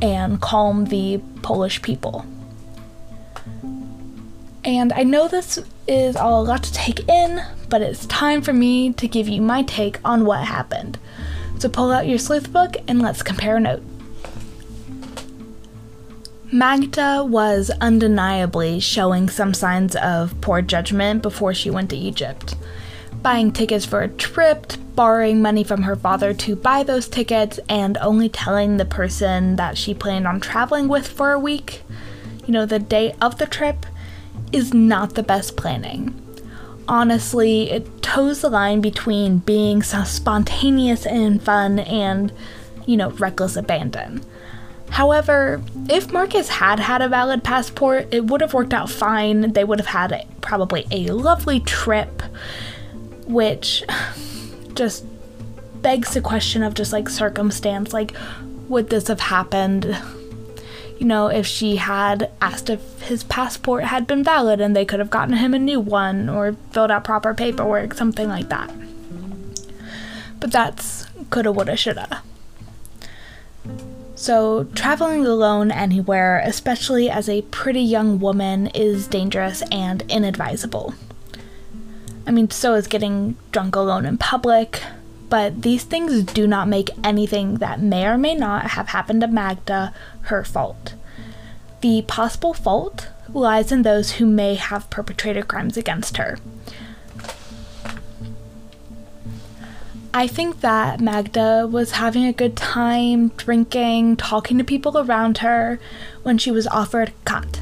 and 0.00 0.40
calm 0.40 0.86
the 0.86 1.18
Polish 1.42 1.82
people. 1.82 2.24
And 4.64 4.92
I 4.92 5.04
know 5.04 5.28
this 5.28 5.58
is 5.86 6.16
all 6.16 6.42
a 6.42 6.44
lot 6.44 6.64
to 6.64 6.72
take 6.72 7.08
in, 7.08 7.40
but 7.68 7.82
it's 7.82 8.06
time 8.06 8.42
for 8.42 8.52
me 8.52 8.92
to 8.94 9.06
give 9.06 9.28
you 9.28 9.40
my 9.40 9.62
take 9.62 10.00
on 10.04 10.24
what 10.24 10.44
happened. 10.44 10.98
So 11.58 11.68
pull 11.68 11.92
out 11.92 12.08
your 12.08 12.18
sleuth 12.18 12.52
book 12.52 12.76
and 12.88 13.00
let's 13.00 13.22
compare 13.22 13.60
notes. 13.60 13.84
Magda 16.52 17.24
was 17.24 17.70
undeniably 17.80 18.78
showing 18.78 19.28
some 19.28 19.52
signs 19.52 19.96
of 19.96 20.40
poor 20.40 20.62
judgment 20.62 21.20
before 21.20 21.52
she 21.52 21.70
went 21.70 21.90
to 21.90 21.96
Egypt. 21.96 22.54
Buying 23.20 23.50
tickets 23.52 23.84
for 23.84 24.02
a 24.02 24.08
trip, 24.08 24.72
borrowing 24.96 25.40
money 25.42 25.62
from 25.62 25.82
her 25.82 25.94
father 25.94 26.34
to 26.34 26.56
buy 26.56 26.82
those 26.82 27.06
tickets, 27.06 27.60
and 27.68 27.96
only 27.98 28.28
telling 28.28 28.76
the 28.76 28.84
person 28.84 29.56
that 29.56 29.78
she 29.78 29.94
planned 29.94 30.26
on 30.26 30.40
traveling 30.40 30.88
with 30.88 31.06
for 31.06 31.32
a 31.32 31.38
week, 31.38 31.82
you 32.46 32.52
know, 32.52 32.66
the 32.66 32.78
day 32.78 33.14
of 33.20 33.38
the 33.38 33.46
trip, 33.46 33.86
is 34.52 34.72
not 34.74 35.14
the 35.14 35.22
best 35.22 35.56
planning. 35.56 36.20
Honestly, 36.88 37.70
it 37.70 38.02
toes 38.02 38.40
the 38.40 38.48
line 38.48 38.80
between 38.80 39.38
being 39.38 39.82
so 39.82 40.04
spontaneous 40.04 41.04
and 41.04 41.42
fun 41.42 41.80
and, 41.80 42.32
you 42.86 42.96
know, 42.96 43.10
reckless 43.10 43.56
abandon. 43.56 44.24
However, 44.90 45.60
if 45.88 46.12
Marcus 46.12 46.48
had 46.48 46.78
had 46.78 47.02
a 47.02 47.08
valid 47.08 47.42
passport, 47.42 48.06
it 48.12 48.26
would 48.26 48.40
have 48.40 48.54
worked 48.54 48.72
out 48.72 48.88
fine. 48.88 49.52
They 49.52 49.64
would 49.64 49.80
have 49.80 49.88
had 49.88 50.26
probably 50.40 50.86
a 50.92 51.08
lovely 51.08 51.58
trip, 51.58 52.22
which 53.26 53.82
just 54.76 55.04
begs 55.82 56.14
the 56.14 56.20
question 56.20 56.62
of 56.62 56.74
just 56.74 56.92
like 56.92 57.08
circumstance 57.08 57.92
like, 57.92 58.14
would 58.68 58.90
this 58.90 59.08
have 59.08 59.20
happened 59.20 59.96
you 60.98 61.06
know, 61.06 61.26
if 61.26 61.46
she 61.46 61.76
had 61.76 62.30
asked 62.40 62.70
if 62.70 63.02
his 63.02 63.22
passport 63.24 63.84
had 63.84 64.06
been 64.06 64.24
valid 64.24 64.60
and 64.60 64.74
they 64.74 64.84
could 64.84 64.98
have 64.98 65.10
gotten 65.10 65.36
him 65.36 65.52
a 65.52 65.58
new 65.58 65.78
one 65.80 66.28
or 66.28 66.56
filled 66.70 66.90
out 66.90 67.04
proper 67.04 67.34
paperwork, 67.34 67.94
something 67.94 68.28
like 68.28 68.48
that. 68.48 68.72
But 70.40 70.52
that's 70.52 71.06
coulda, 71.30 71.52
woulda, 71.52 71.76
shoulda. 71.76 72.22
So, 74.14 74.64
traveling 74.74 75.26
alone 75.26 75.70
anywhere, 75.70 76.40
especially 76.42 77.10
as 77.10 77.28
a 77.28 77.42
pretty 77.42 77.82
young 77.82 78.18
woman, 78.18 78.68
is 78.68 79.06
dangerous 79.06 79.62
and 79.70 80.02
inadvisable. 80.08 80.94
I 82.26 82.32
mean, 82.32 82.50
so 82.50 82.74
is 82.74 82.88
getting 82.88 83.36
drunk 83.52 83.76
alone 83.76 84.04
in 84.04 84.18
public, 84.18 84.82
but 85.28 85.62
these 85.62 85.84
things 85.84 86.24
do 86.24 86.46
not 86.46 86.68
make 86.68 86.90
anything 87.04 87.56
that 87.56 87.80
may 87.80 88.06
or 88.06 88.18
may 88.18 88.34
not 88.34 88.68
have 88.72 88.88
happened 88.88 89.20
to 89.20 89.28
Magda 89.28 89.94
her 90.22 90.44
fault. 90.44 90.94
The 91.82 92.02
possible 92.02 92.52
fault 92.52 93.08
lies 93.32 93.70
in 93.70 93.82
those 93.82 94.12
who 94.12 94.26
may 94.26 94.56
have 94.56 94.90
perpetrated 94.90 95.46
crimes 95.46 95.76
against 95.76 96.16
her. 96.16 96.38
I 100.12 100.26
think 100.26 100.62
that 100.62 100.98
Magda 100.98 101.68
was 101.70 101.92
having 101.92 102.24
a 102.24 102.32
good 102.32 102.56
time 102.56 103.28
drinking, 103.36 104.16
talking 104.16 104.56
to 104.56 104.64
people 104.64 104.98
around 104.98 105.38
her 105.38 105.78
when 106.22 106.38
she 106.38 106.50
was 106.50 106.66
offered 106.68 107.12
khat. 107.26 107.60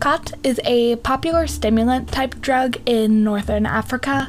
Khat 0.00 0.32
is 0.42 0.60
a 0.64 0.96
popular 0.96 1.46
stimulant 1.46 2.10
type 2.10 2.40
drug 2.40 2.76
in 2.86 3.24
northern 3.24 3.66
Africa 3.66 4.28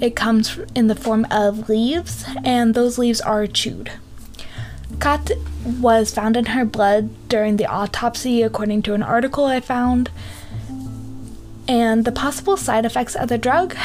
it 0.00 0.16
comes 0.16 0.58
in 0.74 0.86
the 0.86 0.94
form 0.94 1.26
of 1.30 1.68
leaves, 1.68 2.24
and 2.42 2.74
those 2.74 2.96
leaves 2.96 3.20
are 3.20 3.46
chewed. 3.46 3.92
Khat 4.98 5.30
was 5.78 6.10
found 6.10 6.38
in 6.38 6.46
her 6.46 6.64
blood 6.64 7.10
during 7.28 7.58
the 7.58 7.66
autopsy, 7.66 8.42
according 8.42 8.82
to 8.82 8.94
an 8.94 9.02
article 9.02 9.44
I 9.44 9.60
found. 9.60 10.10
And 11.68 12.04
the 12.04 12.12
possible 12.12 12.56
side 12.56 12.86
effects 12.86 13.14
of 13.14 13.28
the 13.28 13.36
drug, 13.36 13.76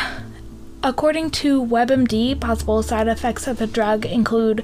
according 0.81 1.31
to 1.31 1.63
WebMD, 1.63 2.39
possible 2.39 2.81
side 2.81 3.09
effects 3.09 3.45
of 3.45 3.57
the 3.57 3.67
drug 3.67 4.05
include 4.05 4.63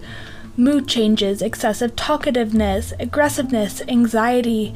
mood 0.55 0.87
changes, 0.87 1.41
excessive 1.41 1.97
talkativeness, 1.97 2.93
aggressiveness, 2.97 3.81
anxiety, 3.89 4.73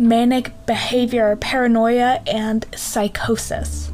manic 0.00 0.52
behavior, 0.66 1.36
paranoia, 1.36 2.22
and 2.26 2.66
psychosis. 2.74 3.92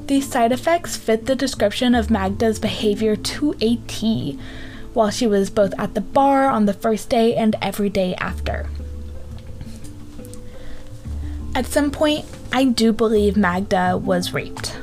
These 0.00 0.28
side 0.30 0.52
effects 0.52 0.96
fit 0.96 1.26
the 1.26 1.36
description 1.36 1.94
of 1.94 2.10
Magda's 2.10 2.58
behavior 2.58 3.16
to 3.16 3.54
a 3.60 3.76
T, 3.86 4.38
while 4.92 5.10
she 5.10 5.26
was 5.26 5.50
both 5.50 5.72
at 5.78 5.94
the 5.94 6.00
bar 6.00 6.48
on 6.48 6.66
the 6.66 6.72
first 6.72 7.08
day 7.08 7.34
and 7.34 7.54
every 7.62 7.88
day 7.88 8.14
after. 8.16 8.68
At 11.54 11.66
some 11.66 11.90
point, 11.90 12.26
I 12.52 12.64
do 12.64 12.92
believe 12.92 13.36
Magda 13.36 13.96
was 13.96 14.32
raped. 14.32 14.76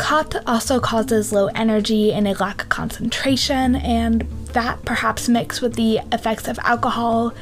Khat 0.00 0.42
also 0.46 0.80
causes 0.80 1.30
low 1.30 1.48
energy 1.48 2.10
and 2.10 2.26
a 2.26 2.32
lack 2.32 2.62
of 2.62 2.68
concentration, 2.70 3.76
and 3.76 4.22
that, 4.54 4.82
perhaps 4.86 5.28
mixed 5.28 5.60
with 5.60 5.74
the 5.74 6.00
effects 6.10 6.48
of 6.48 6.58
alcohol, 6.60 7.34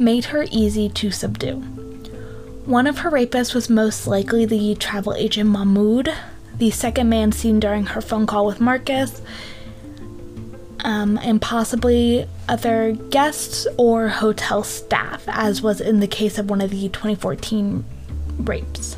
made 0.00 0.26
her 0.26 0.44
easy 0.50 0.88
to 0.88 1.12
subdue. 1.12 1.60
One 2.66 2.88
of 2.88 2.98
her 2.98 3.10
rapists 3.10 3.54
was 3.54 3.70
most 3.70 4.08
likely 4.08 4.44
the 4.44 4.74
travel 4.74 5.14
agent 5.14 5.50
Mahmoud, 5.50 6.12
the 6.58 6.72
second 6.72 7.08
man 7.08 7.30
seen 7.30 7.60
during 7.60 7.86
her 7.86 8.00
phone 8.00 8.26
call 8.26 8.46
with 8.46 8.60
Marcus, 8.60 9.22
um, 10.80 11.18
and 11.22 11.40
possibly 11.40 12.26
other 12.48 12.92
guests 13.10 13.68
or 13.78 14.08
hotel 14.08 14.64
staff, 14.64 15.22
as 15.28 15.62
was 15.62 15.80
in 15.80 16.00
the 16.00 16.08
case 16.08 16.36
of 16.36 16.50
one 16.50 16.60
of 16.60 16.70
the 16.70 16.88
2014 16.88 17.84
rapes. 18.38 18.96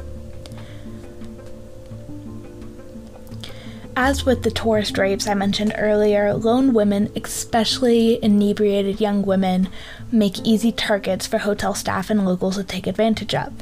As 3.96 4.26
with 4.26 4.42
the 4.42 4.50
tourist 4.50 4.98
rapes 4.98 5.28
I 5.28 5.34
mentioned 5.34 5.72
earlier, 5.78 6.34
lone 6.34 6.74
women, 6.74 7.12
especially 7.14 8.22
inebriated 8.22 9.00
young 9.00 9.22
women, 9.22 9.68
make 10.10 10.40
easy 10.40 10.72
targets 10.72 11.28
for 11.28 11.38
hotel 11.38 11.74
staff 11.74 12.10
and 12.10 12.26
locals 12.26 12.56
to 12.56 12.64
take 12.64 12.88
advantage 12.88 13.34
of. 13.34 13.52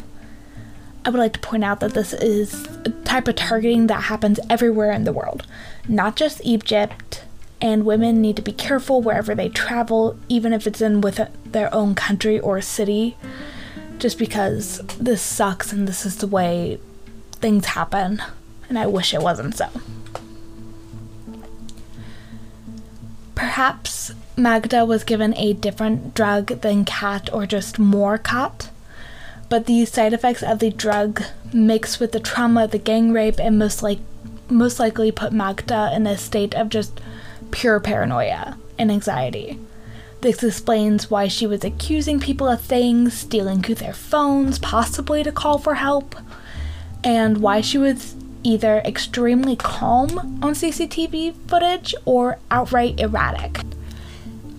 I 1.05 1.11
would 1.11 1.19
like 1.19 1.35
to 1.35 1.41
point 1.41 1.65
out 1.65 1.81
that 1.81 1.93
this 1.93 2.15
is 2.15 2.67
a 2.87 2.91
type 3.05 3.29
of 3.29 3.35
targeting 3.35 3.89
that 3.89 4.05
happens 4.05 4.41
everywhere 4.49 4.91
in 4.91 5.05
the 5.05 5.13
world, 5.13 5.47
not 5.87 6.17
just 6.17 6.41
Egypt, 6.45 7.25
and 7.61 7.85
women 7.85 8.23
need 8.23 8.37
to 8.37 8.43
be 8.43 8.53
careful 8.53 9.03
wherever 9.03 9.35
they 9.35 9.51
travel, 9.51 10.19
even 10.31 10.55
if 10.55 10.67
it's 10.67 10.81
in 10.81 11.03
with 11.03 11.21
their 11.45 11.73
own 11.75 11.95
country 11.95 12.41
or 12.41 12.61
city, 12.63 13.17
just 13.99 14.19
because 14.19 14.79
this 14.99 15.21
sucks 15.21 15.73
and 15.73 15.87
this 15.87 16.07
is 16.07 16.17
the 16.17 16.27
way 16.27 16.81
things 17.33 17.67
happen, 17.67 18.23
and 18.69 18.79
I 18.79 18.87
wish 18.87 19.13
it 19.13 19.21
wasn't 19.21 19.57
so. 19.57 19.69
Perhaps 23.53 24.15
Magda 24.35 24.87
was 24.87 25.05
given 25.05 25.37
a 25.37 25.53
different 25.53 26.15
drug 26.15 26.63
than 26.63 26.87
khat 26.87 27.29
or 27.35 27.45
just 27.45 27.79
more 27.79 28.17
khat 28.17 28.71
but 29.51 29.67
the 29.67 29.85
side 29.85 30.15
effects 30.15 30.43
of 30.43 30.59
the 30.59 30.71
drug 30.71 31.23
mixed 31.53 32.01
with 32.01 32.13
the 32.13 32.19
trauma 32.19 32.65
of 32.65 32.71
the 32.71 32.79
gang 32.79 33.13
rape 33.13 33.39
and 33.39 33.59
most 33.59 33.83
like 33.83 33.99
most 34.49 34.81
likely 34.81 35.13
put 35.13 35.35
Magda 35.35 35.93
in 35.95 36.07
a 36.07 36.17
state 36.17 36.55
of 36.55 36.71
just 36.71 36.99
pure 37.51 37.79
paranoia 37.79 38.57
and 38.79 38.91
anxiety. 38.91 39.59
This 40.23 40.43
explains 40.43 41.11
why 41.11 41.29
she 41.29 41.47
was 41.47 41.63
accusing 41.63 42.21
people 42.21 42.49
of 42.49 42.63
things, 42.63 43.13
stealing 43.13 43.61
through 43.61 43.75
their 43.75 43.93
phones, 43.93 44.59
possibly 44.61 45.23
to 45.23 45.31
call 45.31 45.59
for 45.59 45.75
help, 45.75 46.17
and 47.05 47.37
why 47.37 47.61
she 47.61 47.77
was 47.77 48.15
either 48.43 48.79
extremely 48.79 49.57
calm 49.57 50.41
on 50.43 50.55
CCTV 50.55 51.35
footage 51.49 51.95
or 52.05 52.39
outright 52.51 52.99
erratic. 53.01 53.61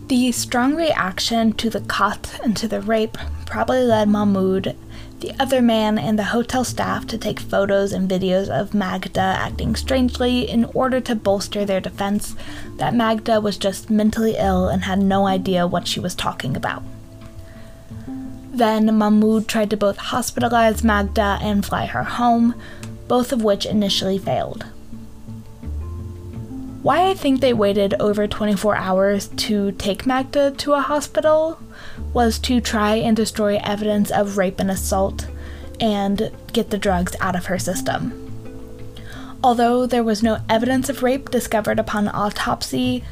The 0.07 0.31
strong 0.31 0.75
reaction 0.75 1.53
to 1.53 1.69
the 1.69 1.81
khat 1.81 2.39
and 2.43 2.55
to 2.57 2.67
the 2.67 2.81
rape 2.81 3.17
probably 3.45 3.83
led 3.83 4.09
Mahmoud, 4.09 4.75
the 5.21 5.31
other 5.39 5.61
man, 5.61 5.97
and 5.97 6.19
the 6.19 6.25
hotel 6.25 6.63
staff 6.63 7.07
to 7.07 7.17
take 7.17 7.39
photos 7.39 7.93
and 7.93 8.09
videos 8.09 8.49
of 8.49 8.73
Magda 8.73 9.21
acting 9.21 9.75
strangely 9.75 10.49
in 10.49 10.65
order 10.65 10.99
to 10.99 11.15
bolster 11.15 11.63
their 11.63 11.79
defense 11.79 12.35
that 12.77 12.93
Magda 12.93 13.39
was 13.39 13.57
just 13.57 13.89
mentally 13.89 14.35
ill 14.37 14.67
and 14.67 14.83
had 14.83 14.99
no 14.99 15.25
idea 15.25 15.65
what 15.65 15.87
she 15.87 15.99
was 15.99 16.13
talking 16.13 16.57
about. 16.57 16.83
Then 18.53 18.95
Mahmoud 18.97 19.47
tried 19.47 19.69
to 19.71 19.77
both 19.77 19.97
hospitalize 19.97 20.83
Magda 20.83 21.39
and 21.41 21.65
fly 21.65 21.85
her 21.85 22.03
home, 22.03 22.53
both 23.07 23.31
of 23.31 23.43
which 23.43 23.65
initially 23.65 24.17
failed. 24.17 24.65
Why 26.83 27.09
I 27.09 27.13
think 27.13 27.39
they 27.39 27.53
waited 27.53 27.93
over 27.99 28.27
24 28.27 28.75
hours 28.75 29.29
to 29.29 29.71
take 29.71 30.05
Magda 30.05 30.51
to 30.51 30.73
a 30.73 30.81
hospital 30.81 31.57
was 32.13 32.37
to 32.39 32.59
try 32.59 32.95
and 32.95 33.15
destroy 33.15 33.57
evidence 33.63 34.11
of 34.11 34.37
rape 34.37 34.59
and 34.59 34.69
assault 34.69 35.27
and 35.79 36.29
get 36.51 36.71
the 36.71 36.77
drugs 36.77 37.15
out 37.21 37.37
of 37.37 37.45
her 37.45 37.57
system. 37.57 38.19
Although 39.41 39.85
there 39.85 40.03
was 40.03 40.23
no 40.23 40.39
evidence 40.49 40.89
of 40.89 41.03
rape 41.03 41.29
discovered 41.29 41.79
upon 41.79 42.09
autopsy, 42.09 43.03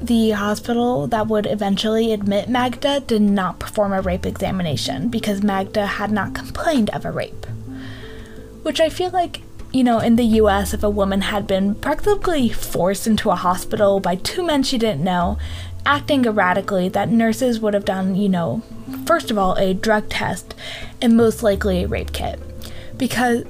the 0.00 0.30
hospital 0.30 1.06
that 1.08 1.28
would 1.28 1.46
eventually 1.46 2.12
admit 2.12 2.48
Magda 2.48 3.00
did 3.00 3.22
not 3.22 3.58
perform 3.58 3.92
a 3.92 4.00
rape 4.00 4.26
examination 4.26 5.08
because 5.08 5.42
Magda 5.42 5.86
had 5.86 6.10
not 6.10 6.34
complained 6.34 6.90
of 6.90 7.04
a 7.04 7.10
rape. 7.10 7.46
Which 8.62 8.80
I 8.80 8.88
feel 8.88 9.10
like 9.10 9.42
you 9.72 9.82
know, 9.82 10.00
in 10.00 10.16
the 10.16 10.24
US, 10.24 10.74
if 10.74 10.82
a 10.82 10.90
woman 10.90 11.22
had 11.22 11.46
been 11.46 11.74
practically 11.74 12.50
forced 12.50 13.06
into 13.06 13.30
a 13.30 13.34
hospital 13.34 14.00
by 14.00 14.16
two 14.16 14.44
men 14.44 14.62
she 14.62 14.76
didn't 14.76 15.02
know, 15.02 15.38
acting 15.86 16.26
erratically, 16.26 16.88
that 16.90 17.08
nurses 17.08 17.58
would 17.60 17.74
have 17.74 17.84
done, 17.84 18.14
you 18.14 18.28
know, 18.28 18.62
first 19.06 19.30
of 19.30 19.38
all, 19.38 19.54
a 19.54 19.72
drug 19.72 20.08
test 20.10 20.54
and 21.00 21.16
most 21.16 21.42
likely 21.42 21.82
a 21.82 21.88
rape 21.88 22.12
kit. 22.12 22.38
Because, 22.98 23.44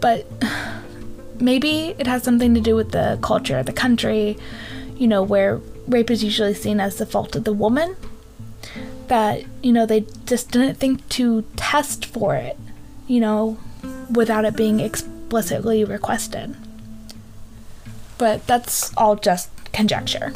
but 0.00 0.26
maybe 1.40 1.94
it 1.98 2.06
has 2.08 2.24
something 2.24 2.52
to 2.54 2.60
do 2.60 2.74
with 2.74 2.90
the 2.90 3.18
culture 3.22 3.58
of 3.58 3.66
the 3.66 3.72
country, 3.72 4.36
you 4.96 5.06
know, 5.06 5.22
where 5.22 5.60
rape 5.86 6.10
is 6.10 6.24
usually 6.24 6.54
seen 6.54 6.80
as 6.80 6.96
the 6.96 7.06
fault 7.06 7.36
of 7.36 7.44
the 7.44 7.52
woman. 7.52 7.96
That, 9.06 9.44
you 9.62 9.72
know, 9.72 9.86
they 9.86 10.04
just 10.26 10.50
didn't 10.50 10.76
think 10.76 11.08
to 11.10 11.42
test 11.56 12.06
for 12.06 12.34
it, 12.34 12.58
you 13.06 13.20
know, 13.20 13.58
without 14.10 14.44
it 14.44 14.56
being 14.56 14.80
explicitly 14.80 15.84
requested. 15.84 16.56
But 18.18 18.46
that's 18.46 18.94
all 18.96 19.16
just 19.16 19.50
conjecture. 19.72 20.32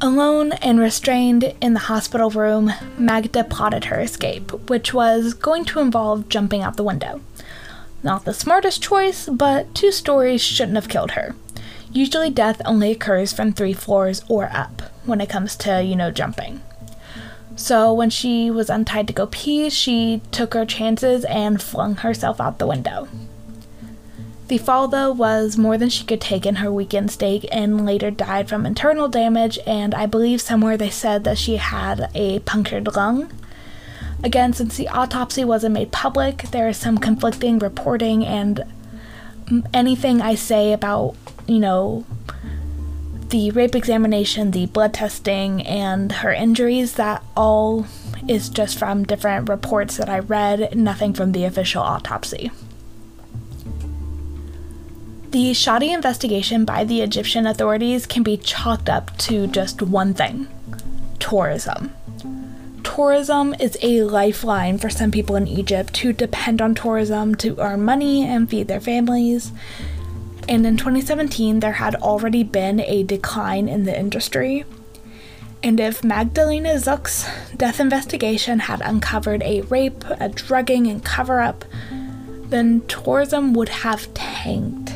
Alone 0.00 0.52
and 0.52 0.78
restrained 0.78 1.54
in 1.60 1.72
the 1.72 1.80
hospital 1.80 2.28
room, 2.28 2.70
Magda 2.98 3.44
plotted 3.44 3.86
her 3.86 3.98
escape, 3.98 4.50
which 4.68 4.92
was 4.92 5.32
going 5.32 5.64
to 5.66 5.80
involve 5.80 6.28
jumping 6.28 6.60
out 6.60 6.76
the 6.76 6.84
window. 6.84 7.22
Not 8.02 8.24
the 8.24 8.34
smartest 8.34 8.82
choice, 8.82 9.26
but 9.26 9.74
two 9.74 9.90
stories 9.90 10.42
shouldn't 10.42 10.76
have 10.76 10.88
killed 10.88 11.12
her. 11.12 11.34
Usually, 11.92 12.28
death 12.28 12.60
only 12.66 12.90
occurs 12.90 13.32
from 13.32 13.52
three 13.52 13.72
floors 13.72 14.22
or 14.28 14.50
up 14.52 14.82
when 15.06 15.20
it 15.22 15.30
comes 15.30 15.56
to, 15.56 15.82
you 15.82 15.96
know, 15.96 16.10
jumping. 16.10 16.60
So 17.56 17.92
when 17.92 18.10
she 18.10 18.50
was 18.50 18.70
untied 18.70 19.06
to 19.08 19.14
go 19.14 19.26
pee, 19.26 19.70
she 19.70 20.20
took 20.30 20.54
her 20.54 20.66
chances 20.66 21.24
and 21.24 21.60
flung 21.60 21.96
herself 21.96 22.40
out 22.40 22.58
the 22.58 22.66
window. 22.66 23.08
The 24.48 24.58
fall, 24.58 24.86
though, 24.86 25.10
was 25.10 25.58
more 25.58 25.76
than 25.76 25.88
she 25.88 26.04
could 26.04 26.20
take 26.20 26.46
in 26.46 26.56
her 26.56 26.70
weekend 26.70 27.10
stay 27.10 27.40
and 27.50 27.84
later 27.84 28.12
died 28.12 28.48
from 28.48 28.64
internal 28.64 29.08
damage, 29.08 29.58
and 29.66 29.92
I 29.92 30.06
believe 30.06 30.40
somewhere 30.40 30.76
they 30.76 30.90
said 30.90 31.24
that 31.24 31.38
she 31.38 31.56
had 31.56 32.08
a 32.14 32.38
punctured 32.40 32.94
lung. 32.94 33.32
Again, 34.22 34.52
since 34.52 34.76
the 34.76 34.88
autopsy 34.88 35.44
wasn't 35.44 35.74
made 35.74 35.90
public, 35.90 36.42
there 36.52 36.68
is 36.68 36.76
some 36.76 36.98
conflicting 36.98 37.58
reporting, 37.58 38.24
and 38.24 38.64
anything 39.74 40.22
I 40.22 40.36
say 40.36 40.72
about, 40.72 41.16
you 41.48 41.58
know, 41.58 42.04
the 43.30 43.50
rape 43.50 43.74
examination, 43.74 44.52
the 44.52 44.66
blood 44.66 44.94
testing, 44.94 45.66
and 45.66 46.12
her 46.12 46.32
injuries, 46.32 46.94
that 46.94 47.24
all 47.36 47.86
is 48.28 48.48
just 48.48 48.78
from 48.78 49.04
different 49.04 49.48
reports 49.48 49.96
that 49.96 50.08
I 50.08 50.20
read, 50.20 50.76
nothing 50.76 51.12
from 51.12 51.32
the 51.32 51.44
official 51.44 51.82
autopsy. 51.82 52.50
The 55.30 55.54
shoddy 55.54 55.92
investigation 55.92 56.64
by 56.64 56.84
the 56.84 57.02
Egyptian 57.02 57.46
authorities 57.46 58.06
can 58.06 58.22
be 58.22 58.36
chalked 58.36 58.88
up 58.88 59.16
to 59.18 59.46
just 59.46 59.82
one 59.82 60.14
thing 60.14 60.48
tourism. 61.18 61.92
Tourism 62.84 63.54
is 63.58 63.76
a 63.82 64.02
lifeline 64.02 64.78
for 64.78 64.88
some 64.88 65.10
people 65.10 65.34
in 65.34 65.48
Egypt 65.48 65.96
who 65.98 66.12
depend 66.12 66.62
on 66.62 66.74
tourism 66.74 67.34
to 67.34 67.58
earn 67.58 67.82
money 67.82 68.24
and 68.24 68.48
feed 68.48 68.68
their 68.68 68.80
families 68.80 69.50
and 70.48 70.66
in 70.66 70.76
2017 70.76 71.60
there 71.60 71.72
had 71.72 71.94
already 71.96 72.42
been 72.42 72.80
a 72.80 73.02
decline 73.02 73.68
in 73.68 73.84
the 73.84 73.98
industry. 73.98 74.64
And 75.62 75.80
if 75.80 76.04
Magdalena 76.04 76.74
Żuk's 76.74 77.26
death 77.56 77.80
investigation 77.80 78.60
had 78.60 78.80
uncovered 78.82 79.42
a 79.42 79.62
rape, 79.62 80.04
a 80.20 80.28
drugging, 80.28 80.86
and 80.86 81.04
cover 81.04 81.40
up, 81.40 81.64
then 81.90 82.82
tourism 82.86 83.52
would 83.54 83.70
have 83.70 84.12
tanked. 84.14 84.92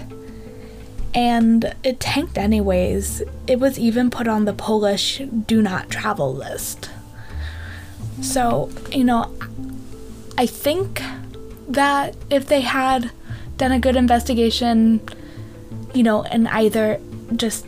And 1.12 1.74
it 1.82 1.98
tanked 1.98 2.38
anyways. 2.38 3.22
It 3.48 3.58
was 3.58 3.78
even 3.78 4.10
put 4.10 4.28
on 4.28 4.44
the 4.44 4.52
Polish 4.52 5.18
do 5.46 5.60
not 5.60 5.90
travel 5.90 6.32
list. 6.32 6.90
So, 8.22 8.70
you 8.92 9.02
know, 9.02 9.34
I 10.38 10.46
think 10.46 11.02
that 11.66 12.14
if 12.30 12.46
they 12.46 12.60
had 12.60 13.10
done 13.56 13.72
a 13.72 13.80
good 13.80 13.96
investigation, 13.96 15.00
you 15.94 16.02
know, 16.02 16.22
and 16.24 16.48
either 16.48 17.00
just 17.36 17.66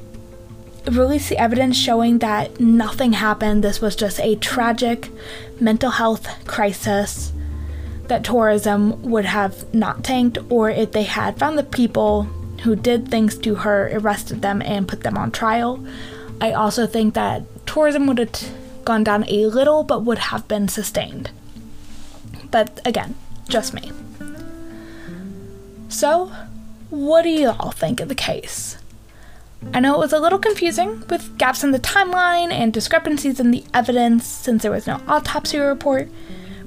release 0.90 1.28
the 1.28 1.38
evidence 1.38 1.76
showing 1.76 2.18
that 2.18 2.60
nothing 2.60 3.12
happened, 3.12 3.62
this 3.62 3.80
was 3.80 3.94
just 3.94 4.18
a 4.20 4.36
tragic 4.36 5.08
mental 5.60 5.90
health 5.90 6.26
crisis, 6.46 7.32
that 8.08 8.24
tourism 8.24 9.00
would 9.02 9.24
have 9.24 9.72
not 9.72 10.02
tanked, 10.02 10.38
or 10.50 10.70
if 10.70 10.92
they 10.92 11.04
had 11.04 11.38
found 11.38 11.56
the 11.56 11.62
people 11.62 12.24
who 12.64 12.76
did 12.76 13.08
things 13.08 13.36
to 13.38 13.56
her, 13.56 13.90
arrested 13.92 14.42
them, 14.42 14.62
and 14.62 14.88
put 14.88 15.02
them 15.02 15.16
on 15.16 15.30
trial. 15.30 15.84
I 16.40 16.52
also 16.52 16.86
think 16.86 17.14
that 17.14 17.42
tourism 17.66 18.06
would 18.06 18.18
have 18.18 18.84
gone 18.84 19.04
down 19.04 19.24
a 19.28 19.46
little, 19.46 19.84
but 19.84 20.04
would 20.04 20.18
have 20.18 20.46
been 20.48 20.68
sustained. 20.68 21.30
But 22.50 22.80
again, 22.84 23.14
just 23.48 23.74
me. 23.74 23.92
So, 25.88 26.32
what 26.92 27.22
do 27.22 27.30
you 27.30 27.48
all 27.48 27.70
think 27.70 28.00
of 28.00 28.08
the 28.10 28.14
case? 28.14 28.76
I 29.72 29.80
know 29.80 29.94
it 29.94 29.98
was 29.98 30.12
a 30.12 30.18
little 30.18 30.38
confusing 30.38 31.02
with 31.08 31.38
gaps 31.38 31.64
in 31.64 31.70
the 31.70 31.78
timeline 31.78 32.52
and 32.52 32.70
discrepancies 32.70 33.40
in 33.40 33.50
the 33.50 33.64
evidence 33.72 34.26
since 34.26 34.60
there 34.60 34.70
was 34.70 34.86
no 34.86 35.00
autopsy 35.08 35.56
report, 35.56 36.10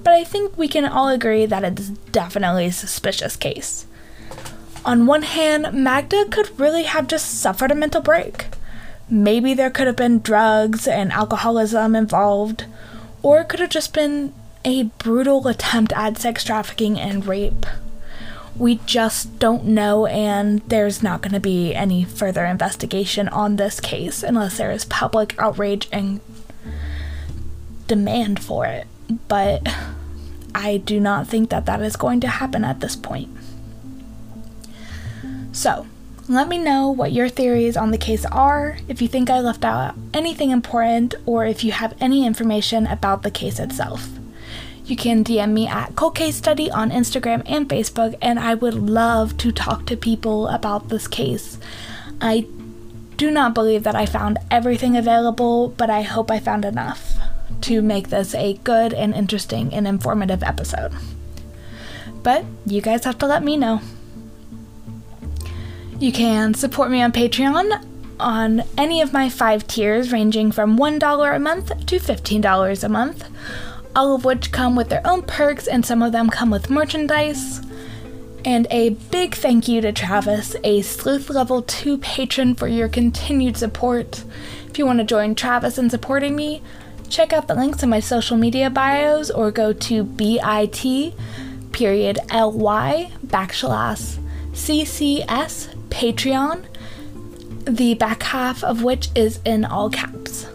but 0.04 0.16
I 0.16 0.24
think 0.24 0.58
we 0.58 0.68
can 0.68 0.84
all 0.84 1.10
agree 1.10 1.46
that 1.46 1.64
it's 1.64 1.90
definitely 1.90 2.66
a 2.66 2.72
suspicious 2.72 3.36
case. 3.36 3.86
On 4.84 5.06
one 5.06 5.22
hand, 5.22 5.72
Magda 5.74 6.26
could 6.26 6.60
really 6.60 6.84
have 6.84 7.06
just 7.06 7.40
suffered 7.40 7.70
a 7.70 7.76
mental 7.76 8.02
break. 8.02 8.48
Maybe 9.08 9.54
there 9.54 9.70
could 9.70 9.86
have 9.86 9.96
been 9.96 10.22
drugs 10.22 10.88
and 10.88 11.12
alcoholism 11.12 11.96
involved, 11.96 12.66
or 13.22 13.42
it 13.42 13.50
could 13.50 13.60
have 13.60 13.70
just 13.70 13.94
been 13.94 14.34
a 14.64 14.84
brutal 14.98 15.48
attempt 15.48 15.94
at 15.94 16.18
sex 16.18 16.44
trafficking 16.44 17.00
and 17.00 17.28
rape. 17.28 17.68
We 18.58 18.80
just 18.86 19.38
don't 19.38 19.66
know, 19.66 20.06
and 20.06 20.62
there's 20.70 21.04
not 21.04 21.22
going 21.22 21.34
to 21.34 21.42
be 21.42 21.74
any 21.76 22.06
further 22.06 22.46
investigation 22.46 23.28
on 23.28 23.58
this 23.58 23.80
case 23.80 24.24
unless 24.24 24.58
there 24.58 24.72
is 24.72 24.86
public 24.86 25.36
outrage 25.38 25.90
and 25.92 26.22
demand 27.88 28.42
for 28.42 28.66
it. 28.66 28.88
But 29.28 29.68
I 30.56 30.78
do 30.78 31.02
not 31.02 31.28
think 31.28 31.50
that 31.50 31.66
that 31.66 31.82
is 31.82 31.98
going 31.98 32.22
to 32.22 32.28
happen 32.28 32.64
at 32.64 32.80
this 32.80 32.96
point. 32.96 33.30
So, 35.52 35.86
let 36.28 36.48
me 36.48 36.58
know 36.58 36.90
what 36.90 37.12
your 37.12 37.30
theories 37.30 37.78
on 37.78 37.92
the 37.92 37.98
case 37.98 38.26
are, 38.26 38.78
if 38.88 39.02
you 39.02 39.08
think 39.08 39.30
I 39.30 39.40
left 39.40 39.64
out 39.64 39.96
anything 40.14 40.50
important, 40.50 41.14
or 41.26 41.46
if 41.46 41.64
you 41.64 41.72
have 41.72 41.94
any 42.00 42.26
information 42.26 42.88
about 42.88 43.24
the 43.24 43.32
case 43.32 43.60
itself. 43.60 44.08
You 44.86 44.96
can 44.96 45.24
DM 45.24 45.52
me 45.52 45.68
at 45.68 45.96
Cold 45.96 46.14
Case 46.14 46.36
Study 46.36 46.70
on 46.70 46.92
Instagram 46.92 47.42
and 47.48 47.68
Facebook, 47.68 48.16
and 48.22 48.38
I 48.40 48.54
would 48.54 48.76
love 48.76 49.36
to 49.38 49.52
talk 49.52 49.88
to 49.88 49.98
people 49.98 50.48
about 50.48 50.90
this 50.90 51.08
case. 51.08 51.58
I 52.22 52.46
do 53.18 53.32
not 53.32 53.56
believe 53.56 53.82
that 53.84 53.96
I 53.96 54.06
found 54.06 54.38
everything 54.52 54.96
available, 54.96 55.70
but 55.70 55.90
I 55.90 56.04
hope 56.04 56.30
I 56.30 56.40
found 56.40 56.66
enough 56.66 57.14
to 57.62 57.82
make 57.82 58.10
this 58.10 58.36
a 58.36 58.54
good 58.64 58.94
and 58.94 59.16
interesting 59.16 59.74
and 59.74 59.88
informative 59.88 60.44
episode. 60.44 60.92
But 62.22 62.46
you 62.68 62.80
guys 62.80 63.06
have 63.06 63.18
to 63.20 63.26
let 63.26 63.44
me 63.44 63.58
know. 63.58 63.82
You 66.00 66.12
can 66.12 66.54
support 66.54 66.92
me 66.92 67.02
on 67.02 67.12
Patreon 67.12 67.84
on 68.20 68.62
any 68.78 69.02
of 69.02 69.14
my 69.14 69.30
five 69.30 69.66
tiers, 69.66 70.12
ranging 70.12 70.52
from 70.52 70.78
$1 70.78 71.36
a 71.36 71.40
month 71.40 71.86
to 71.88 72.00
$15 72.00 72.84
a 72.84 72.90
month, 72.90 73.30
all 73.96 74.14
of 74.14 74.26
which 74.26 74.52
come 74.52 74.76
with 74.76 74.90
their 74.90 75.06
own 75.06 75.22
perks, 75.24 75.68
and 75.68 75.86
some 75.86 76.02
of 76.02 76.12
them 76.12 76.30
come 76.30 76.52
with 76.52 76.70
merchandise. 76.70 77.62
And 78.44 78.68
a 78.70 78.90
big 78.90 79.34
thank 79.34 79.68
you 79.68 79.82
to 79.82 79.92
Travis, 79.92 80.56
a 80.64 80.82
Sleuth 80.82 81.30
Level 81.30 81.62
2 81.62 81.98
patron, 81.98 82.54
for 82.54 82.68
your 82.68 82.90
continued 82.90 83.58
support. 83.58 84.24
If 84.68 84.78
you 84.78 84.86
want 84.86 85.00
to 85.00 85.06
join 85.06 85.34
Travis 85.34 85.78
in 85.78 85.90
supporting 85.90 86.36
me, 86.36 86.62
check 87.10 87.34
out 87.34 87.48
the 87.48 87.56
links 87.56 87.82
in 87.82 87.90
my 87.90 88.00
social 88.00 88.38
media 88.38 88.70
bios 88.70 89.32
or 89.32 89.52
go 89.52 89.74
to 89.74 90.04
bit 90.04 91.14
period 91.72 92.20
ly 92.32 93.12
backslash 93.26 94.18
ccs 94.54 95.76
Patreon, 95.90 96.66
the 97.64 97.94
back 97.94 98.24
half 98.24 98.64
of 98.64 98.84
which 98.84 99.10
is 99.16 99.40
in 99.46 99.64
all 99.64 99.90
caps. 99.90 100.46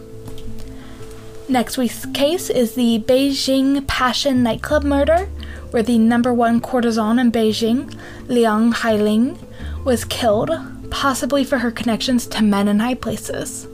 Next 1.51 1.77
week's 1.77 2.05
case 2.05 2.49
is 2.49 2.75
the 2.75 2.99
Beijing 2.99 3.85
Passion 3.85 4.41
nightclub 4.41 4.85
murder, 4.85 5.25
where 5.71 5.83
the 5.83 5.97
number 5.97 6.33
one 6.33 6.61
courtesan 6.61 7.19
in 7.19 7.29
Beijing, 7.29 7.93
Liang 8.29 8.71
Hailing, 8.71 9.37
was 9.83 10.05
killed, 10.05 10.49
possibly 10.91 11.43
for 11.43 11.57
her 11.57 11.69
connections 11.69 12.25
to 12.27 12.41
men 12.41 12.69
in 12.69 12.79
high 12.79 12.95
places. 12.95 13.67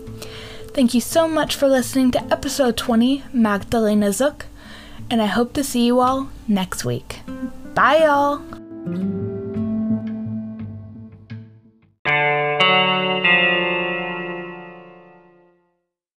Thank 0.74 0.96
you 0.96 1.02
so 1.02 1.28
much 1.28 1.56
for 1.56 1.68
listening 1.68 2.10
to 2.14 2.34
episode 2.34 2.78
20, 2.78 3.26
Magdalena 3.32 4.08
Żuk, 4.08 4.46
and 5.12 5.22
I 5.22 5.28
hope 5.28 5.54
to 5.54 5.64
see 5.64 5.86
you 5.86 6.00
all 6.00 6.32
next 6.48 6.84
week. 6.84 7.20
Bye, 7.76 8.00
y'all! 8.06 9.27